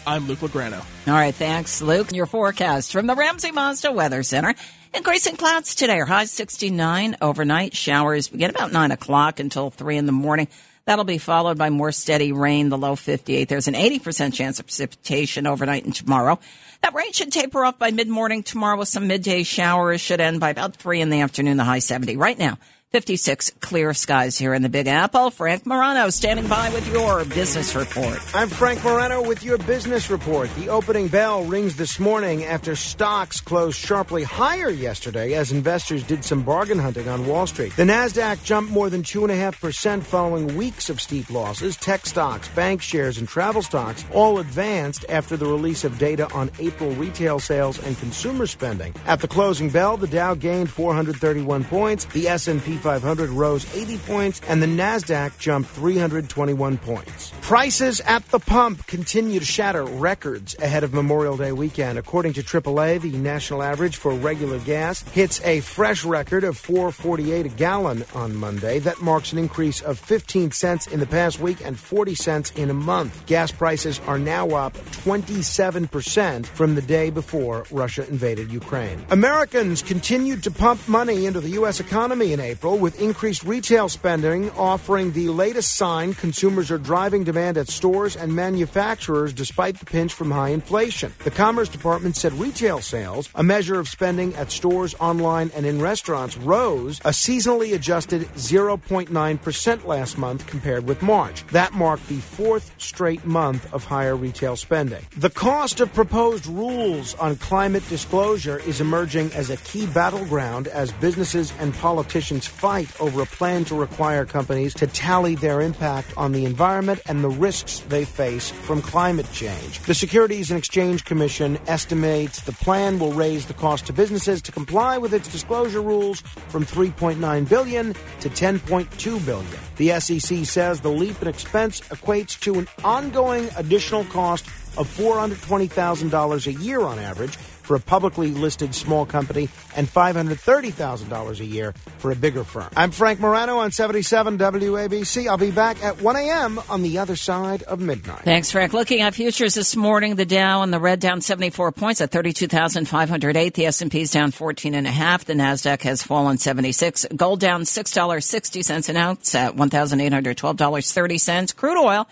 I'm 0.06 0.26
Luke 0.26 0.40
Lagrano. 0.40 0.80
All 1.06 1.14
right, 1.14 1.34
thanks, 1.34 1.80
Luke. 1.80 2.12
Your 2.12 2.26
forecast 2.26 2.92
from 2.92 3.06
the 3.06 3.14
Ramsey 3.14 3.52
Mazda 3.52 3.92
Weather 3.92 4.22
Center. 4.25 4.54
Increasing 4.94 5.37
clouds 5.37 5.75
today 5.75 6.00
are 6.00 6.04
high 6.04 6.25
69 6.25 7.16
overnight. 7.22 7.75
Showers 7.75 8.28
begin 8.28 8.50
about 8.50 8.72
9 8.72 8.90
o'clock 8.90 9.40
until 9.40 9.70
3 9.70 9.96
in 9.96 10.06
the 10.06 10.12
morning. 10.12 10.49
That'll 10.84 11.04
be 11.04 11.18
followed 11.18 11.58
by 11.58 11.70
more 11.70 11.92
steady 11.92 12.32
rain, 12.32 12.68
the 12.68 12.78
low 12.78 12.96
58. 12.96 13.48
There's 13.48 13.68
an 13.68 13.74
80% 13.74 14.34
chance 14.34 14.58
of 14.58 14.66
precipitation 14.66 15.46
overnight 15.46 15.84
and 15.84 15.94
tomorrow. 15.94 16.40
That 16.82 16.94
rain 16.94 17.12
should 17.12 17.30
taper 17.30 17.64
off 17.64 17.78
by 17.78 17.92
mid 17.92 18.08
morning 18.08 18.42
tomorrow 18.42 18.76
with 18.76 18.88
some 18.88 19.06
midday 19.06 19.44
showers. 19.44 20.00
Should 20.00 20.20
end 20.20 20.40
by 20.40 20.50
about 20.50 20.76
3 20.76 21.00
in 21.00 21.10
the 21.10 21.20
afternoon, 21.20 21.56
the 21.56 21.64
high 21.64 21.78
70. 21.78 22.16
Right 22.16 22.38
now, 22.38 22.58
56 22.92 23.52
clear 23.61 23.94
skies 23.94 24.37
here 24.37 24.52
in 24.52 24.61
the 24.61 24.68
Big 24.68 24.87
Apple. 24.87 25.30
Frank 25.30 25.64
Morano 25.64 26.11
standing 26.11 26.46
by 26.46 26.68
with 26.75 26.87
your 26.92 27.25
business 27.25 27.75
report. 27.75 28.18
I'm 28.34 28.50
Frank 28.50 28.84
Morano 28.84 29.26
with 29.26 29.42
your 29.42 29.56
business 29.56 30.11
report. 30.11 30.54
The 30.56 30.68
opening 30.68 31.08
bell 31.08 31.42
rings 31.42 31.75
this 31.76 31.99
morning 31.99 32.44
after 32.44 32.76
stocks 32.76 33.40
closed 33.40 33.78
sharply 33.78 34.25
higher 34.25 34.68
yesterday 34.68 35.32
as 35.32 35.52
investors 35.52 36.02
did 36.02 36.22
some 36.22 36.42
bargain 36.42 36.78
hunting 36.78 37.08
on 37.08 37.26
Wall 37.26 37.46
Street. 37.46 37.75
The 37.76 37.84
NASDAQ 37.84 38.44
jumped 38.44 38.70
more 38.70 38.90
than 38.90 39.02
2.5% 39.02 40.02
following 40.02 40.54
weeks 40.54 40.90
of 40.90 41.00
steep 41.00 41.30
losses. 41.30 41.78
Tech 41.78 42.04
stocks, 42.04 42.50
bank 42.50 42.82
shares, 42.82 43.16
and 43.16 43.26
travel 43.26 43.62
stocks 43.62 44.04
all 44.12 44.38
advanced 44.38 45.06
after 45.08 45.38
the 45.38 45.46
release 45.46 45.84
of 45.84 45.96
data 45.96 46.30
on 46.34 46.50
April 46.58 46.90
retail 46.96 47.40
sales 47.40 47.82
and 47.87 47.99
consumer 48.00 48.46
spending. 48.46 48.94
At 49.06 49.20
the 49.20 49.28
closing 49.28 49.70
bell, 49.70 49.96
the 49.96 50.06
Dow 50.06 50.34
gained 50.34 50.68
431 50.68 51.64
points. 51.64 52.04
The 52.04 52.28
S&P 52.28 52.81
500 52.82 53.30
rose 53.30 53.64
80 53.74 53.98
points 53.98 54.40
and 54.48 54.62
the 54.62 54.66
NASDAQ 54.66 55.38
jumped 55.38 55.70
321 55.70 56.78
points. 56.78 57.32
Prices 57.40 58.00
at 58.00 58.26
the 58.28 58.38
pump 58.38 58.86
continue 58.86 59.38
to 59.38 59.46
shatter 59.46 59.84
records 59.84 60.56
ahead 60.60 60.84
of 60.84 60.92
Memorial 60.92 61.36
Day 61.36 61.52
weekend. 61.52 61.98
According 61.98 62.32
to 62.34 62.42
AAA, 62.42 63.00
the 63.00 63.16
national 63.16 63.62
average 63.62 63.96
for 63.96 64.12
regular 64.12 64.58
gas 64.60 65.02
hits 65.10 65.40
a 65.44 65.60
fresh 65.60 66.04
record 66.04 66.44
of 66.44 66.60
4.48 66.60 67.44
a 67.44 67.48
gallon 67.50 68.04
on 68.14 68.34
Monday. 68.34 68.78
That 68.80 69.00
marks 69.00 69.32
an 69.32 69.38
increase 69.38 69.80
of 69.80 69.98
15 69.98 70.50
cents 70.50 70.86
in 70.86 71.00
the 71.00 71.06
past 71.06 71.40
week 71.40 71.64
and 71.64 71.78
40 71.78 72.14
cents 72.14 72.50
in 72.52 72.70
a 72.70 72.74
month. 72.74 73.24
Gas 73.26 73.52
prices 73.52 74.00
are 74.06 74.18
now 74.18 74.48
up 74.50 74.74
27% 75.04 76.46
from 76.46 76.74
the 76.74 76.82
day 76.82 77.10
before 77.10 77.64
Russia 77.70 78.06
invaded 78.08 78.50
Ukraine. 78.50 79.04
Americans 79.10 79.82
continued 79.82 80.42
to 80.42 80.50
pump 80.50 80.86
money 80.88 81.26
into 81.26 81.40
the 81.40 81.50
U.S. 81.50 81.80
economy 81.80 82.32
in 82.32 82.40
April 82.40 82.71
with 82.78 83.00
increased 83.00 83.44
retail 83.44 83.88
spending 83.88 84.50
offering 84.52 85.12
the 85.12 85.28
latest 85.28 85.76
sign 85.76 86.14
consumers 86.14 86.70
are 86.70 86.78
driving 86.78 87.24
demand 87.24 87.56
at 87.56 87.68
stores 87.68 88.16
and 88.16 88.34
manufacturers 88.34 89.32
despite 89.32 89.78
the 89.78 89.84
pinch 89.84 90.14
from 90.14 90.30
high 90.30 90.50
inflation. 90.50 91.12
The 91.24 91.30
Commerce 91.30 91.68
Department 91.68 92.16
said 92.16 92.32
retail 92.34 92.80
sales, 92.80 93.28
a 93.34 93.42
measure 93.42 93.78
of 93.78 93.88
spending 93.88 94.34
at 94.36 94.50
stores, 94.50 94.94
online, 95.00 95.50
and 95.54 95.66
in 95.66 95.80
restaurants, 95.80 96.36
rose 96.36 97.00
a 97.00 97.10
seasonally 97.10 97.74
adjusted 97.74 98.22
0.9% 98.34 99.84
last 99.84 100.18
month 100.18 100.46
compared 100.46 100.86
with 100.86 101.02
March. 101.02 101.46
That 101.48 101.72
marked 101.72 102.08
the 102.08 102.20
fourth 102.20 102.74
straight 102.78 103.24
month 103.24 103.72
of 103.72 103.84
higher 103.84 104.16
retail 104.16 104.56
spending. 104.56 105.04
The 105.16 105.30
cost 105.30 105.80
of 105.80 105.92
proposed 105.92 106.46
rules 106.46 107.14
on 107.16 107.36
climate 107.36 107.86
disclosure 107.88 108.58
is 108.58 108.80
emerging 108.80 109.32
as 109.32 109.50
a 109.50 109.56
key 109.58 109.86
battleground 109.86 110.68
as 110.68 110.92
businesses 110.92 111.52
and 111.58 111.74
politicians 111.74 112.46
fight 112.62 113.01
over 113.01 113.22
a 113.22 113.27
plan 113.27 113.64
to 113.64 113.75
require 113.75 114.25
companies 114.25 114.72
to 114.72 114.87
tally 114.87 115.35
their 115.35 115.61
impact 115.61 116.16
on 116.16 116.31
the 116.31 116.44
environment 116.44 117.01
and 117.07 117.25
the 117.25 117.29
risks 117.29 117.81
they 117.88 118.05
face 118.05 118.53
from 118.53 118.81
climate 118.81 119.27
change. 119.33 119.81
The 119.81 119.94
Securities 119.94 120.53
and 120.53 120.59
Exchange 120.59 121.05
Commission 121.05 121.59
estimates 121.66 122.40
the 122.42 122.53
plan 122.53 123.01
will 123.01 123.12
raise 123.14 123.46
the 123.46 123.53
cost 123.53 123.87
to 123.87 123.92
businesses 123.92 124.40
to 124.42 124.53
comply 124.53 124.96
with 124.96 125.12
its 125.12 125.27
disclosure 125.27 125.83
rules 125.83 126.20
from 126.20 126.64
3.9 126.64 127.48
billion 127.48 127.94
to 128.20 128.31
10.2 128.31 129.27
billion. 129.27 129.61
The 129.75 129.98
SEC 129.98 130.44
says 130.46 130.81
the 130.81 130.88
leap 130.88 131.20
in 131.20 131.27
expense 131.27 131.81
equates 131.81 132.38
to 132.42 132.61
an 132.61 132.68
ongoing 132.85 133.51
additional 133.57 134.05
cost 134.05 134.46
of 134.79 134.87
$420,000 134.87 136.46
a 136.46 136.53
year 136.62 136.83
on 136.83 137.01
average 137.01 137.37
for 137.62 137.77
a 137.77 137.81
publicly 137.81 138.31
listed 138.31 138.75
small 138.75 139.07
company 139.07 139.48
and 139.77 139.88
$530,000 139.88 141.40
a 141.40 141.44
year 141.44 141.72
for 141.98 142.11
a 142.11 142.16
bigger 142.16 142.44
firm. 142.44 142.68
I'm 142.77 142.90
Frank 142.90 143.20
Morano 143.20 143.59
on 143.59 143.70
77 143.70 144.38
WABC. 144.38 145.29
I'll 145.29 145.38
be 145.38 145.51
back 145.51 145.83
at 145.83 146.03
1 146.03 146.16
a.m. 146.16 146.61
on 146.68 146.83
the 146.83 146.98
other 146.98 147.16
side 147.16 147.62
of 147.62 147.81
midnight. 147.81 148.20
Thanks, 148.20 148.51
Frank. 148.51 148.72
Looking 148.72 149.01
at 149.01 149.14
futures 149.14 149.55
this 149.55 149.77
morning, 149.77 150.16
the 150.16 150.27
Dow 150.27 150.62
and 150.62 150.72
the 150.72 150.81
red 150.81 151.01
down 151.01 151.20
74 151.20 151.72
points 151.72 152.01
at 152.01 152.11
32,508. 152.11 153.55
The 153.55 153.66
S&P's 153.66 154.11
down 154.11 154.33
14 154.33 154.75
and 154.75 154.87
a 154.87 154.90
half. 154.90 155.25
The 155.25 155.35
Nasdaq 155.35 155.83
has 155.83 156.03
fallen 156.03 156.38
76. 156.38 157.07
Gold 157.14 157.40
down 157.40 157.62
$6.60 157.62 158.88
an 158.88 158.96
ounce 158.96 159.35
at 159.35 159.57
$1,812.30. 159.57 161.57
Crude 161.57 161.79
oil 161.79 162.09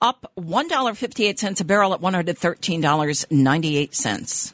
up 0.00 0.32
$1.58 0.38 1.60
a 1.60 1.64
barrel 1.64 1.94
at 1.94 2.00
$113.98. 2.00 4.53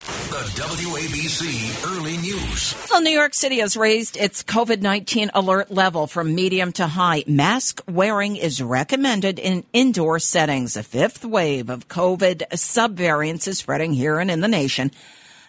The 0.00 0.06
WABC 0.56 1.84
Early 1.86 2.16
News. 2.16 2.74
Well, 2.90 3.02
New 3.02 3.10
York 3.10 3.34
City 3.34 3.58
has 3.58 3.76
raised 3.76 4.16
its 4.16 4.42
COVID 4.42 4.80
19 4.80 5.30
alert 5.34 5.70
level 5.70 6.06
from 6.06 6.34
medium 6.34 6.72
to 6.72 6.86
high. 6.86 7.24
Mask 7.26 7.82
wearing 7.86 8.36
is 8.36 8.62
recommended 8.62 9.38
in 9.38 9.64
indoor 9.74 10.18
settings. 10.18 10.74
A 10.76 10.82
fifth 10.82 11.24
wave 11.24 11.68
of 11.68 11.88
COVID 11.88 12.48
subvariants 12.54 13.46
is 13.46 13.58
spreading 13.58 13.92
here 13.92 14.18
and 14.18 14.30
in 14.30 14.40
the 14.40 14.48
nation. 14.48 14.90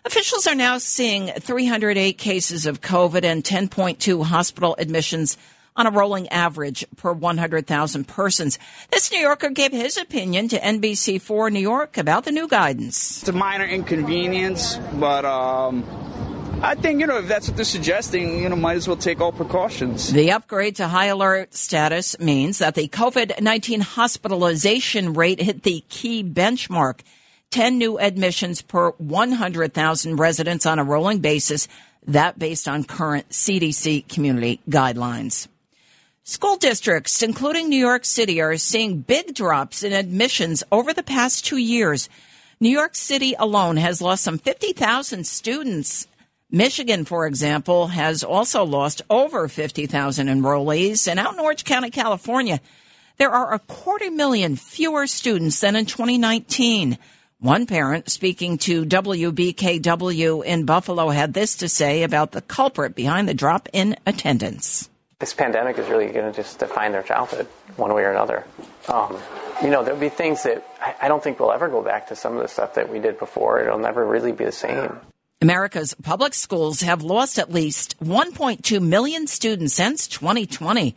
Officials 0.04 0.48
are 0.48 0.56
now 0.56 0.80
seeing 0.80 1.28
308 1.28 2.18
cases 2.18 2.66
of 2.66 2.82
COVID 2.82 3.24
and 3.24 3.46
10.2 3.46 4.26
hospital 4.26 4.76
admissions 4.78 5.38
on 5.76 5.88
a 5.88 5.92
rolling 5.92 6.28
average 6.30 6.86
per 6.98 7.14
100,000 7.14 8.08
persons. 8.08 8.60
This 8.92 9.12
New 9.12 9.20
Yorker 9.20 9.50
gave 9.50 9.72
his 9.72 9.98
opinion 9.98 10.48
to 10.50 10.60
NBC4 10.60 11.52
New 11.52 11.60
York 11.60 11.98
about 11.98 12.26
the 12.26 12.32
new 12.32 12.48
guidance. 12.48 13.22
It's 13.22 13.30
a 13.30 13.34
minor 13.34 13.66
inconvenience, 13.66 14.78
but 14.94 15.26
um, 15.26 15.84
I 16.62 16.76
think, 16.76 17.00
you 17.00 17.08
know, 17.08 17.18
if 17.18 17.28
that's 17.28 17.48
what 17.48 17.56
they're 17.56 17.66
suggesting, 17.66 18.44
you 18.44 18.50
know, 18.50 18.56
might 18.56 18.76
as 18.76 18.88
well 18.88 18.98
take 18.98 19.20
all 19.20 19.32
precautions. 19.32 20.12
The 20.12 20.32
upgrade 20.32 20.76
to 20.76 20.88
high 20.88 21.08
alert 21.08 21.56
status 21.56 22.20
means 22.20 22.60
that 22.60 22.76
the 22.76 22.88
COVID 22.88 23.42
19 23.42 23.82
hospitalization 23.82 25.14
rate 25.14 25.42
hit 25.42 25.64
the 25.64 25.84
key 25.90 26.24
benchmark 26.24 27.00
10 27.50 27.78
new 27.78 28.00
admissions 28.00 28.62
per 28.62 28.92
100,000 28.92 30.16
residents 30.18 30.66
on 30.66 30.80
a 30.80 30.84
rolling 30.84 31.20
basis. 31.20 31.68
That 32.08 32.38
based 32.38 32.68
on 32.68 32.84
current 32.84 33.30
CDC 33.30 34.08
community 34.08 34.60
guidelines. 34.70 35.48
School 36.24 36.56
districts, 36.56 37.24
including 37.24 37.70
New 37.70 37.80
York 37.80 38.06
City, 38.06 38.42
are 38.42 38.58
seeing 38.58 39.02
big 39.02 39.34
drops 39.34 39.84
in 39.84 39.92
admissions 39.94 40.64
over 40.72 40.94
the 40.94 41.04
past 41.04 41.46
two 41.46 41.58
years. 41.58 42.10
New 42.60 42.70
York 42.70 42.96
City 42.96 43.34
alone 43.38 43.78
has 43.78 44.02
lost 44.02 44.24
some 44.24 44.38
50,000 44.38 45.26
students 45.26 46.08
Michigan, 46.52 47.06
for 47.06 47.26
example, 47.28 47.88
has 47.88 48.26
also 48.26 48.66
lost 48.66 49.02
over 49.10 49.48
50,000 49.48 50.28
enrollees. 50.28 51.08
And 51.08 51.18
out 51.18 51.34
in 51.34 51.40
Orange 51.40 51.64
County, 51.64 51.90
California, 51.90 52.60
there 53.18 53.32
are 53.32 53.54
a 53.54 53.60
quarter 53.60 54.12
million 54.12 54.58
fewer 54.58 55.08
students 55.08 55.62
than 55.62 55.78
in 55.78 55.86
2019. 55.86 56.98
One 57.40 57.66
parent 57.66 58.10
speaking 58.10 58.58
to 58.60 58.86
WKBW 58.86 60.44
in 60.44 60.66
Buffalo 60.66 61.10
had 61.10 61.34
this 61.34 61.56
to 61.58 61.70
say 61.70 62.04
about 62.04 62.34
the 62.34 62.42
culprit 62.42 62.96
behind 62.96 63.30
the 63.30 63.34
drop 63.34 63.70
in 63.72 63.96
attendance. 64.06 64.91
This 65.22 65.36
pandemic 65.36 65.78
is 65.78 65.88
really 65.88 66.08
going 66.08 66.32
to 66.32 66.36
just 66.36 66.58
define 66.58 66.94
their 66.94 67.04
childhood 67.04 67.46
one 67.78 67.94
way 67.94 68.02
or 68.02 68.10
another. 68.10 68.44
Um, 68.90 69.16
you 69.62 69.70
know, 69.70 69.84
there'll 69.84 70.00
be 70.00 70.10
things 70.10 70.42
that 70.44 70.66
I, 70.82 70.96
I 71.04 71.08
don't 71.08 71.24
think 71.24 71.40
we'll 71.40 71.52
ever 71.52 71.70
go 71.70 71.84
back 71.84 72.08
to 72.08 72.16
some 72.16 72.36
of 72.36 72.42
the 72.42 72.48
stuff 72.48 72.74
that 72.74 72.90
we 72.90 72.98
did 72.98 73.20
before. 73.20 73.62
It'll 73.62 73.78
never 73.78 74.04
really 74.04 74.32
be 74.32 74.46
the 74.46 74.52
same. 74.52 75.00
America's 75.40 75.94
public 75.94 76.34
schools 76.34 76.82
have 76.82 77.04
lost 77.04 77.38
at 77.38 77.52
least 77.52 78.00
1.2 78.04 78.82
million 78.82 79.28
students 79.28 79.76
since 79.76 80.08
2020. 80.08 80.96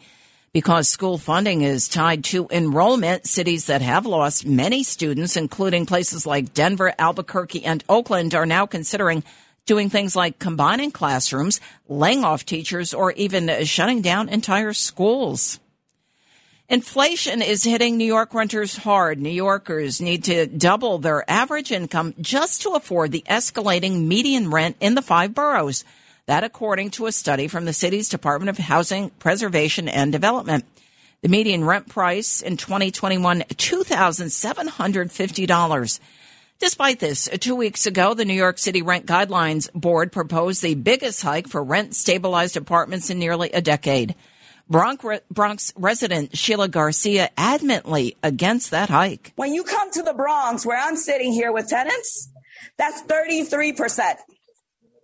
Because 0.54 0.88
school 0.88 1.18
funding 1.18 1.60
is 1.60 1.87
tied 1.87 2.24
to 2.24 2.46
enrollment, 2.50 3.26
cities 3.26 3.66
that 3.66 3.82
have 3.82 4.06
lost 4.06 4.46
many 4.46 4.84
students, 4.84 5.37
including 5.37 5.84
places 5.84 6.26
like 6.26 6.54
Denver, 6.54 6.94
Albuquerque, 6.98 7.64
and 7.66 7.84
Oakland, 7.90 8.34
are 8.34 8.46
now 8.46 8.64
considering 8.64 9.22
doing 9.66 9.90
things 9.90 10.14
like 10.14 10.38
combining 10.38 10.90
classrooms, 10.90 11.61
laying 11.88 12.24
off 12.24 12.44
teachers, 12.44 12.94
or 12.94 13.12
even 13.12 13.64
shutting 13.64 14.03
down 14.03 14.29
entire 14.29 14.72
schools. 14.72 15.59
Inflation 16.68 17.42
is 17.42 17.62
hitting 17.62 17.98
New 17.98 18.07
York 18.07 18.33
renters 18.33 18.77
hard. 18.77 19.20
New 19.20 19.29
Yorkers 19.29 20.00
need 20.00 20.24
to 20.24 20.46
double 20.46 20.96
their 20.98 21.29
average 21.31 21.70
income 21.70 22.14
just 22.20 22.62
to 22.62 22.70
afford 22.70 23.12
the 23.12 23.24
escalating 23.29 24.07
median 24.07 24.50
rent 24.50 24.77
in 24.81 24.94
the 24.94 25.03
five 25.03 25.35
boroughs. 25.35 25.85
That 26.27 26.42
according 26.42 26.92
to 26.92 27.05
a 27.05 27.12
study 27.12 27.48
from 27.48 27.66
the 27.66 27.74
city's 27.74 28.09
Department 28.09 28.48
of 28.48 28.57
Housing 28.57 29.11
Preservation 29.11 29.90
and 29.90 30.11
Development. 30.11 30.64
The 31.20 31.29
median 31.29 31.64
rent 31.64 31.87
price 31.88 32.40
in 32.40 32.57
2021, 32.57 33.42
$2,750. 33.42 36.00
Despite 36.60 37.00
this, 37.00 37.28
two 37.40 37.56
weeks 37.56 37.84
ago, 37.84 38.14
the 38.14 38.24
New 38.24 38.34
York 38.34 38.58
City 38.58 38.80
Rent 38.80 39.06
Guidelines 39.06 39.70
Board 39.72 40.12
proposed 40.12 40.62
the 40.62 40.74
biggest 40.74 41.20
hike 41.22 41.48
for 41.48 41.62
rent 41.62 41.94
stabilized 41.94 42.56
apartments 42.56 43.10
in 43.10 43.18
nearly 43.18 43.50
a 43.50 43.60
decade. 43.60 44.14
Bronx 44.68 45.72
resident 45.76 46.38
Sheila 46.38 46.68
Garcia 46.68 47.28
adamantly 47.36 48.16
against 48.22 48.70
that 48.70 48.88
hike. 48.88 49.32
When 49.36 49.52
you 49.52 49.64
come 49.64 49.90
to 49.90 50.02
the 50.02 50.14
Bronx, 50.14 50.64
where 50.64 50.78
I'm 50.78 50.96
sitting 50.96 51.32
here 51.32 51.52
with 51.52 51.68
tenants, 51.68 52.30
that's 52.78 53.02
33%. 53.02 54.14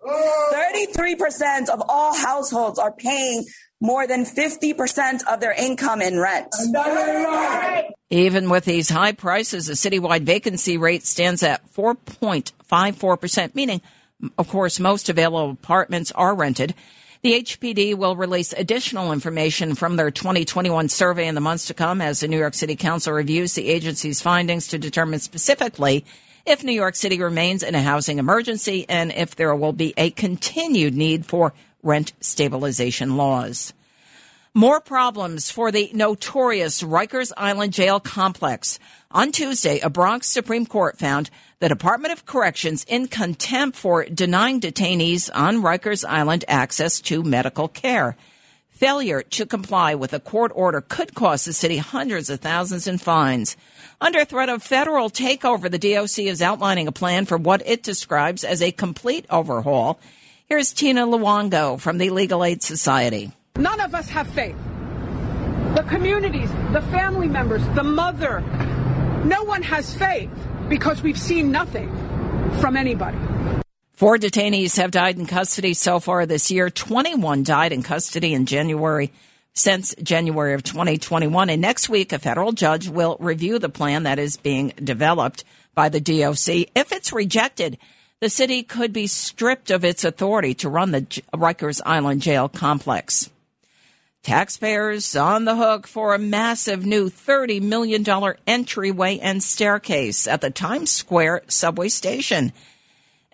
33% 0.06 1.68
of 1.68 1.82
all 1.88 2.16
households 2.16 2.78
are 2.78 2.92
paying 2.92 3.44
more 3.80 4.06
than 4.06 4.24
50% 4.24 5.26
of 5.26 5.40
their 5.40 5.52
income 5.52 6.02
in 6.02 6.18
rent. 6.18 6.48
Even 8.10 8.50
with 8.50 8.64
these 8.64 8.90
high 8.90 9.12
prices, 9.12 9.66
the 9.66 9.72
citywide 9.74 10.22
vacancy 10.22 10.76
rate 10.76 11.04
stands 11.04 11.42
at 11.42 11.66
4.54%, 11.72 13.54
meaning, 13.54 13.80
of 14.36 14.48
course, 14.48 14.80
most 14.80 15.08
available 15.08 15.50
apartments 15.50 16.12
are 16.12 16.34
rented. 16.34 16.74
The 17.22 17.42
HPD 17.42 17.94
will 17.94 18.16
release 18.16 18.52
additional 18.52 19.12
information 19.12 19.74
from 19.74 19.96
their 19.96 20.10
2021 20.10 20.88
survey 20.88 21.26
in 21.26 21.34
the 21.34 21.40
months 21.40 21.66
to 21.66 21.74
come 21.74 22.00
as 22.00 22.20
the 22.20 22.28
New 22.28 22.38
York 22.38 22.54
City 22.54 22.76
Council 22.76 23.12
reviews 23.12 23.54
the 23.54 23.68
agency's 23.68 24.22
findings 24.22 24.68
to 24.68 24.78
determine 24.78 25.20
specifically 25.20 26.04
if 26.46 26.64
New 26.64 26.72
York 26.72 26.96
City 26.96 27.20
remains 27.20 27.62
in 27.62 27.74
a 27.74 27.82
housing 27.82 28.18
emergency 28.18 28.86
and 28.88 29.12
if 29.12 29.36
there 29.36 29.54
will 29.54 29.74
be 29.74 29.92
a 29.98 30.10
continued 30.10 30.94
need 30.94 31.26
for 31.26 31.52
rent 31.82 32.12
stabilization 32.20 33.16
laws. 33.16 33.72
More 34.52 34.80
problems 34.80 35.48
for 35.48 35.70
the 35.70 35.90
notorious 35.94 36.82
Rikers 36.82 37.30
Island 37.36 37.72
jail 37.72 38.00
complex. 38.00 38.80
On 39.12 39.30
Tuesday, 39.30 39.78
a 39.78 39.88
Bronx 39.88 40.26
Supreme 40.26 40.66
Court 40.66 40.98
found 40.98 41.30
the 41.60 41.68
Department 41.68 42.12
of 42.12 42.26
Corrections 42.26 42.84
in 42.88 43.06
contempt 43.06 43.78
for 43.78 44.04
denying 44.04 44.60
detainees 44.60 45.30
on 45.32 45.62
Rikers 45.62 46.04
Island 46.04 46.44
access 46.48 47.00
to 47.02 47.22
medical 47.22 47.68
care. 47.68 48.16
Failure 48.70 49.22
to 49.22 49.46
comply 49.46 49.94
with 49.94 50.14
a 50.14 50.18
court 50.18 50.50
order 50.54 50.80
could 50.80 51.14
cost 51.14 51.44
the 51.44 51.52
city 51.52 51.76
hundreds 51.76 52.28
of 52.28 52.40
thousands 52.40 52.88
in 52.88 52.98
fines. 52.98 53.56
Under 54.00 54.24
threat 54.24 54.48
of 54.48 54.62
federal 54.62 55.10
takeover, 55.10 55.70
the 55.70 55.78
DOC 55.78 56.20
is 56.20 56.42
outlining 56.42 56.88
a 56.88 56.92
plan 56.92 57.26
for 57.26 57.36
what 57.36 57.62
it 57.66 57.82
describes 57.84 58.42
as 58.42 58.62
a 58.62 58.72
complete 58.72 59.26
overhaul. 59.30 60.00
Here's 60.50 60.72
Tina 60.72 61.06
Luongo 61.06 61.78
from 61.78 61.98
the 61.98 62.10
Legal 62.10 62.42
Aid 62.44 62.60
Society. 62.60 63.30
None 63.54 63.80
of 63.80 63.94
us 63.94 64.08
have 64.08 64.26
faith. 64.26 64.56
The 65.76 65.84
communities, 65.88 66.50
the 66.72 66.82
family 66.90 67.28
members, 67.28 67.62
the 67.76 67.84
mother, 67.84 68.40
no 69.24 69.44
one 69.44 69.62
has 69.62 69.94
faith 69.94 70.28
because 70.68 71.04
we've 71.04 71.16
seen 71.16 71.52
nothing 71.52 71.88
from 72.60 72.76
anybody. 72.76 73.16
Four 73.92 74.18
detainees 74.18 74.76
have 74.78 74.90
died 74.90 75.20
in 75.20 75.26
custody 75.26 75.72
so 75.72 76.00
far 76.00 76.26
this 76.26 76.50
year. 76.50 76.68
21 76.68 77.44
died 77.44 77.70
in 77.70 77.84
custody 77.84 78.34
in 78.34 78.44
January 78.46 79.12
since 79.54 79.94
January 80.02 80.54
of 80.54 80.64
2021. 80.64 81.48
And 81.48 81.62
next 81.62 81.88
week, 81.88 82.12
a 82.12 82.18
federal 82.18 82.50
judge 82.50 82.88
will 82.88 83.16
review 83.20 83.60
the 83.60 83.68
plan 83.68 84.02
that 84.02 84.18
is 84.18 84.36
being 84.36 84.72
developed 84.82 85.44
by 85.76 85.90
the 85.90 86.00
DOC. 86.00 86.66
If 86.74 86.90
it's 86.90 87.12
rejected, 87.12 87.78
the 88.20 88.30
city 88.30 88.62
could 88.62 88.92
be 88.92 89.06
stripped 89.06 89.70
of 89.70 89.84
its 89.84 90.04
authority 90.04 90.54
to 90.54 90.68
run 90.68 90.90
the 90.90 91.02
Rikers 91.34 91.80
Island 91.84 92.22
jail 92.22 92.48
complex. 92.48 93.30
Taxpayers 94.22 95.16
on 95.16 95.46
the 95.46 95.56
hook 95.56 95.86
for 95.86 96.14
a 96.14 96.18
massive 96.18 96.84
new 96.84 97.08
$30 97.08 97.62
million 97.62 98.04
entryway 98.46 99.18
and 99.18 99.42
staircase 99.42 100.26
at 100.26 100.42
the 100.42 100.50
Times 100.50 100.92
Square 100.92 101.42
subway 101.48 101.88
station. 101.88 102.52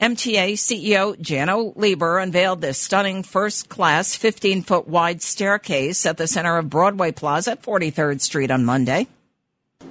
MTA 0.00 0.52
CEO 0.52 1.16
Janno 1.16 1.74
Lieber 1.74 2.18
unveiled 2.18 2.60
this 2.60 2.78
stunning 2.78 3.24
first 3.24 3.68
class 3.68 4.14
15 4.14 4.62
foot 4.62 4.86
wide 4.86 5.22
staircase 5.22 6.06
at 6.06 6.18
the 6.18 6.28
center 6.28 6.58
of 6.58 6.70
Broadway 6.70 7.10
Plaza 7.10 7.52
at 7.52 7.62
43rd 7.62 8.20
Street 8.20 8.50
on 8.52 8.64
Monday. 8.64 9.08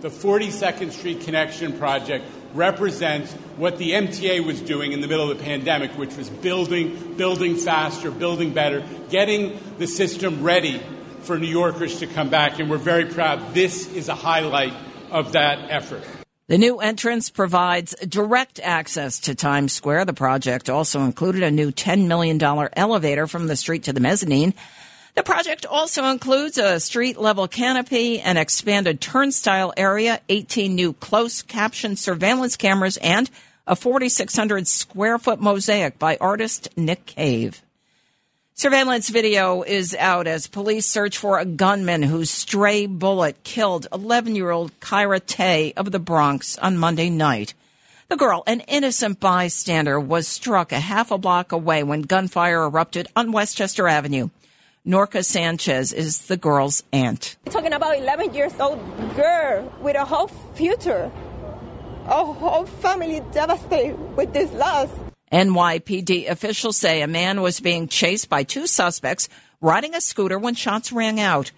The 0.05 0.11
42nd 0.11 0.91
Street 0.91 1.21
Connection 1.21 1.79
Project 1.79 2.25
represents 2.53 3.33
what 3.57 3.79
the 3.79 3.93
MTA 3.93 4.45
was 4.45 4.61
doing 4.61 4.91
in 4.91 5.01
the 5.01 5.07
middle 5.07 5.31
of 5.31 5.35
the 5.35 5.43
pandemic, 5.43 5.97
which 5.97 6.15
was 6.15 6.29
building, 6.29 7.15
building 7.15 7.55
faster, 7.55 8.11
building 8.11 8.53
better, 8.53 8.83
getting 9.09 9.59
the 9.79 9.87
system 9.87 10.43
ready 10.43 10.79
for 11.21 11.39
New 11.39 11.47
Yorkers 11.47 12.01
to 12.01 12.05
come 12.05 12.29
back. 12.29 12.59
And 12.59 12.69
we're 12.69 12.77
very 12.77 13.05
proud. 13.05 13.55
This 13.55 13.91
is 13.93 14.07
a 14.07 14.13
highlight 14.13 14.73
of 15.09 15.31
that 15.31 15.71
effort. 15.71 16.03
The 16.49 16.59
new 16.59 16.77
entrance 16.77 17.31
provides 17.31 17.95
direct 18.07 18.59
access 18.59 19.21
to 19.21 19.33
Times 19.33 19.73
Square. 19.73 20.05
The 20.05 20.13
project 20.13 20.69
also 20.69 21.01
included 21.01 21.41
a 21.41 21.49
new 21.49 21.71
$10 21.71 22.05
million 22.05 22.39
elevator 22.39 23.25
from 23.25 23.47
the 23.47 23.55
street 23.55 23.85
to 23.85 23.93
the 23.93 24.01
mezzanine. 24.01 24.53
The 25.15 25.23
project 25.23 25.65
also 25.65 26.07
includes 26.07 26.57
a 26.57 26.77
street 26.81 27.17
level 27.17 27.47
canopy, 27.47 28.19
an 28.19 28.35
expanded 28.35 28.99
turnstile 28.99 29.73
area, 29.77 30.19
18 30.27 30.75
new 30.75 30.91
close 30.91 31.41
caption 31.41 31.95
surveillance 31.95 32.57
cameras, 32.57 32.97
and 32.97 33.29
a 33.65 33.77
4,600 33.77 34.67
square 34.67 35.17
foot 35.17 35.39
mosaic 35.39 35.97
by 35.97 36.17
artist 36.19 36.67
Nick 36.75 37.05
Cave. 37.05 37.61
Surveillance 38.55 39.07
video 39.07 39.63
is 39.63 39.95
out 39.97 40.27
as 40.27 40.47
police 40.47 40.85
search 40.85 41.17
for 41.17 41.39
a 41.39 41.45
gunman 41.45 42.03
whose 42.03 42.29
stray 42.29 42.85
bullet 42.85 43.41
killed 43.45 43.87
11 43.93 44.35
year 44.35 44.51
old 44.51 44.77
Kyhara 44.81 45.25
Tay 45.25 45.71
of 45.77 45.93
the 45.93 45.99
Bronx 45.99 46.57
on 46.57 46.77
Monday 46.77 47.09
night. 47.09 47.53
The 48.09 48.17
girl, 48.17 48.43
an 48.45 48.59
innocent 48.61 49.21
bystander, 49.21 49.97
was 49.97 50.27
struck 50.27 50.73
a 50.73 50.79
half 50.81 51.09
a 51.09 51.17
block 51.17 51.53
away 51.53 51.83
when 51.83 52.01
gunfire 52.01 52.65
erupted 52.65 53.07
on 53.15 53.31
Westchester 53.31 53.87
Avenue. 53.87 54.29
Norca 54.85 55.25
Sanchez 55.25 55.91
is 55.91 56.27
the 56.27 56.37
girl's 56.37 56.83
aunt. 56.93 57.37
Talking 57.45 57.73
about 57.73 57.97
11 57.97 58.35
years 58.35 58.53
old 58.59 58.79
girl 59.15 59.73
with 59.81 59.95
a 59.95 60.05
whole 60.05 60.27
future. 60.53 61.11
A 62.05 62.23
whole 62.23 62.67
family 62.67 63.19
devastated 63.31 63.97
with 64.15 64.31
this 64.31 64.51
loss. 64.51 64.89
NYPD 65.31 66.29
officials 66.29 66.77
say 66.77 67.01
a 67.01 67.07
man 67.07 67.41
was 67.41 67.59
being 67.59 67.87
chased 67.87 68.29
by 68.29 68.43
two 68.43 68.67
suspects 68.67 69.27
riding 69.59 69.95
a 69.95 70.01
scooter 70.01 70.37
when 70.37 70.53
shots 70.53 70.91
rang 70.91 71.19
out. 71.19 71.51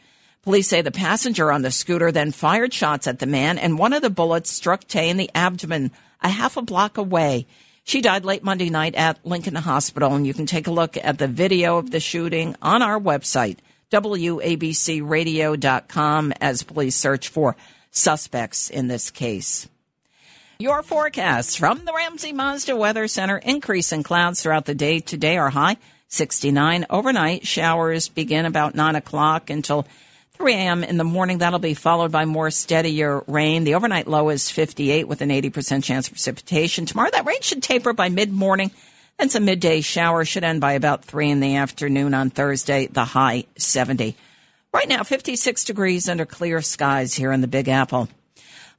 Police 0.43 0.69
say 0.69 0.81
the 0.81 0.89
passenger 0.89 1.51
on 1.51 1.63
the 1.63 1.71
scooter 1.71 2.13
then 2.13 2.31
fired 2.31 2.73
shots 2.73 3.07
at 3.07 3.19
the 3.19 3.25
man, 3.25 3.57
and 3.57 3.77
one 3.77 3.91
of 3.91 4.01
the 4.01 4.09
bullets 4.09 4.49
struck 4.49 4.85
Tay 4.85 5.09
in 5.09 5.17
the 5.17 5.29
abdomen 5.35 5.91
a 6.21 6.29
half 6.29 6.55
a 6.55 6.61
block 6.61 6.97
away. 6.97 7.45
She 7.87 8.01
died 8.01 8.25
late 8.25 8.43
Monday 8.43 8.69
night 8.69 8.93
at 8.95 9.25
Lincoln 9.25 9.55
Hospital, 9.55 10.13
and 10.13 10.27
you 10.27 10.33
can 10.33 10.45
take 10.45 10.67
a 10.67 10.71
look 10.71 10.97
at 10.97 11.19
the 11.19 11.27
video 11.29 11.77
of 11.77 11.89
the 11.89 12.01
shooting 12.01 12.57
on 12.61 12.81
our 12.81 12.99
website, 12.99 13.59
WABCRadio.com, 13.93 16.33
as 16.41 16.63
police 16.63 16.97
search 16.97 17.29
for 17.29 17.55
suspects 17.89 18.69
in 18.69 18.89
this 18.89 19.09
case. 19.09 19.69
Your 20.59 20.83
forecast 20.83 21.57
from 21.57 21.85
the 21.85 21.93
Ramsey 21.93 22.33
Mazda 22.33 22.75
Weather 22.75 23.07
Center. 23.07 23.37
Increase 23.37 23.93
in 23.93 24.03
clouds 24.03 24.43
throughout 24.43 24.65
the 24.65 24.75
day. 24.75 24.99
Today 24.99 25.37
are 25.37 25.51
high 25.51 25.77
69. 26.09 26.87
Overnight 26.89 27.47
showers 27.47 28.09
begin 28.09 28.45
about 28.45 28.75
9 28.75 28.97
o'clock 28.97 29.49
until 29.49 29.87
3 30.37 30.53
a.m. 30.53 30.83
in 30.83 30.97
the 30.97 31.03
morning. 31.03 31.39
That'll 31.39 31.57
be 31.57 31.73
followed 31.73 32.11
by 32.11 32.25
more 32.25 32.51
steadier 32.51 33.23
rain. 33.25 33.63
The 33.63 33.73
overnight 33.73 34.07
low 34.07 34.29
is 34.29 34.51
58 34.51 35.07
with 35.07 35.21
an 35.21 35.29
80% 35.29 35.83
chance 35.83 36.07
of 36.07 36.13
precipitation. 36.13 36.85
Tomorrow 36.85 37.09
that 37.11 37.25
rain 37.25 37.41
should 37.41 37.63
taper 37.63 37.91
by 37.91 38.09
mid 38.09 38.31
morning. 38.31 38.71
And 39.17 39.31
some 39.31 39.45
midday 39.45 39.81
showers 39.81 40.27
should 40.27 40.43
end 40.43 40.61
by 40.61 40.73
about 40.73 41.03
3 41.03 41.31
in 41.31 41.39
the 41.39 41.55
afternoon 41.55 42.13
on 42.13 42.29
Thursday. 42.29 42.85
The 42.85 43.03
high 43.03 43.45
70. 43.57 44.15
Right 44.71 44.87
now, 44.87 45.01
56 45.03 45.63
degrees 45.63 46.07
under 46.07 46.25
clear 46.25 46.61
skies 46.61 47.15
here 47.15 47.31
in 47.31 47.41
the 47.41 47.47
Big 47.47 47.67
Apple. 47.67 48.07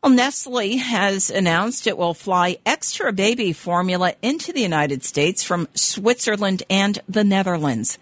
Well, 0.00 0.12
Nestle 0.12 0.76
has 0.76 1.28
announced 1.28 1.88
it 1.88 1.98
will 1.98 2.14
fly 2.14 2.58
extra 2.64 3.12
baby 3.12 3.52
formula 3.52 4.14
into 4.22 4.52
the 4.52 4.60
United 4.60 5.02
States 5.02 5.42
from 5.42 5.66
Switzerland 5.74 6.62
and 6.70 7.00
the 7.08 7.24
Netherlands. 7.24 7.98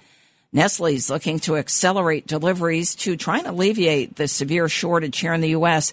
Nestle 0.57 0.95
is 0.95 1.11
looking 1.11 1.39
to 1.41 1.59
accelerate 1.59 2.27
deliveries 2.27 2.95
to 2.95 3.15
try 3.19 3.37
and 3.37 3.47
alleviate 3.47 4.17
the 4.17 4.27
severe 4.27 4.71
shortage 4.71 5.19
here 5.19 5.35
in 5.35 5.43
the 5.43 5.51
U.S. 5.51 5.93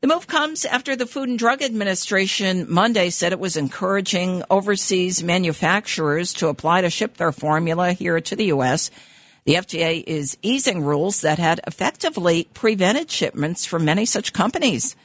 The 0.00 0.08
move 0.08 0.26
comes 0.26 0.64
after 0.64 0.96
the 0.96 1.06
Food 1.06 1.28
and 1.28 1.38
Drug 1.38 1.62
Administration 1.62 2.66
Monday 2.68 3.10
said 3.10 3.32
it 3.32 3.38
was 3.38 3.56
encouraging 3.56 4.42
overseas 4.50 5.22
manufacturers 5.22 6.32
to 6.34 6.48
apply 6.48 6.80
to 6.80 6.90
ship 6.90 7.18
their 7.18 7.30
formula 7.30 7.92
here 7.92 8.20
to 8.20 8.34
the 8.34 8.46
U.S. 8.46 8.90
The 9.44 9.54
FDA 9.54 10.02
is 10.04 10.36
easing 10.42 10.82
rules 10.82 11.20
that 11.20 11.38
had 11.38 11.60
effectively 11.64 12.48
prevented 12.52 13.12
shipments 13.12 13.64
from 13.64 13.84
many 13.84 14.06
such 14.06 14.32
companies. 14.32 14.96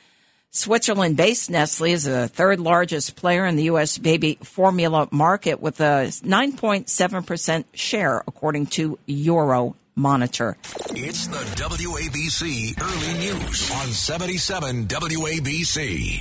Switzerland 0.56 1.18
based 1.18 1.50
Nestle 1.50 1.92
is 1.92 2.06
the 2.06 2.30
third 2.30 2.62
largest 2.62 3.18
player 3.18 3.46
in 3.46 3.58
the 3.58 3.64
U.S. 3.64 3.98
baby 3.98 4.38
formula 4.42 5.10
market 5.12 5.60
with 5.60 5.82
a 5.82 6.08
9.7% 6.08 7.66
share, 7.74 8.24
according 8.26 8.68
to 8.68 8.98
Euro 9.06 9.76
Monitor. 9.96 10.56
It's 10.92 11.28
the 11.28 11.40
WABC 11.62 12.82
Early 12.82 13.20
News 13.20 13.72
on 13.72 13.88
77 13.88 14.88
WABC. 14.88 16.14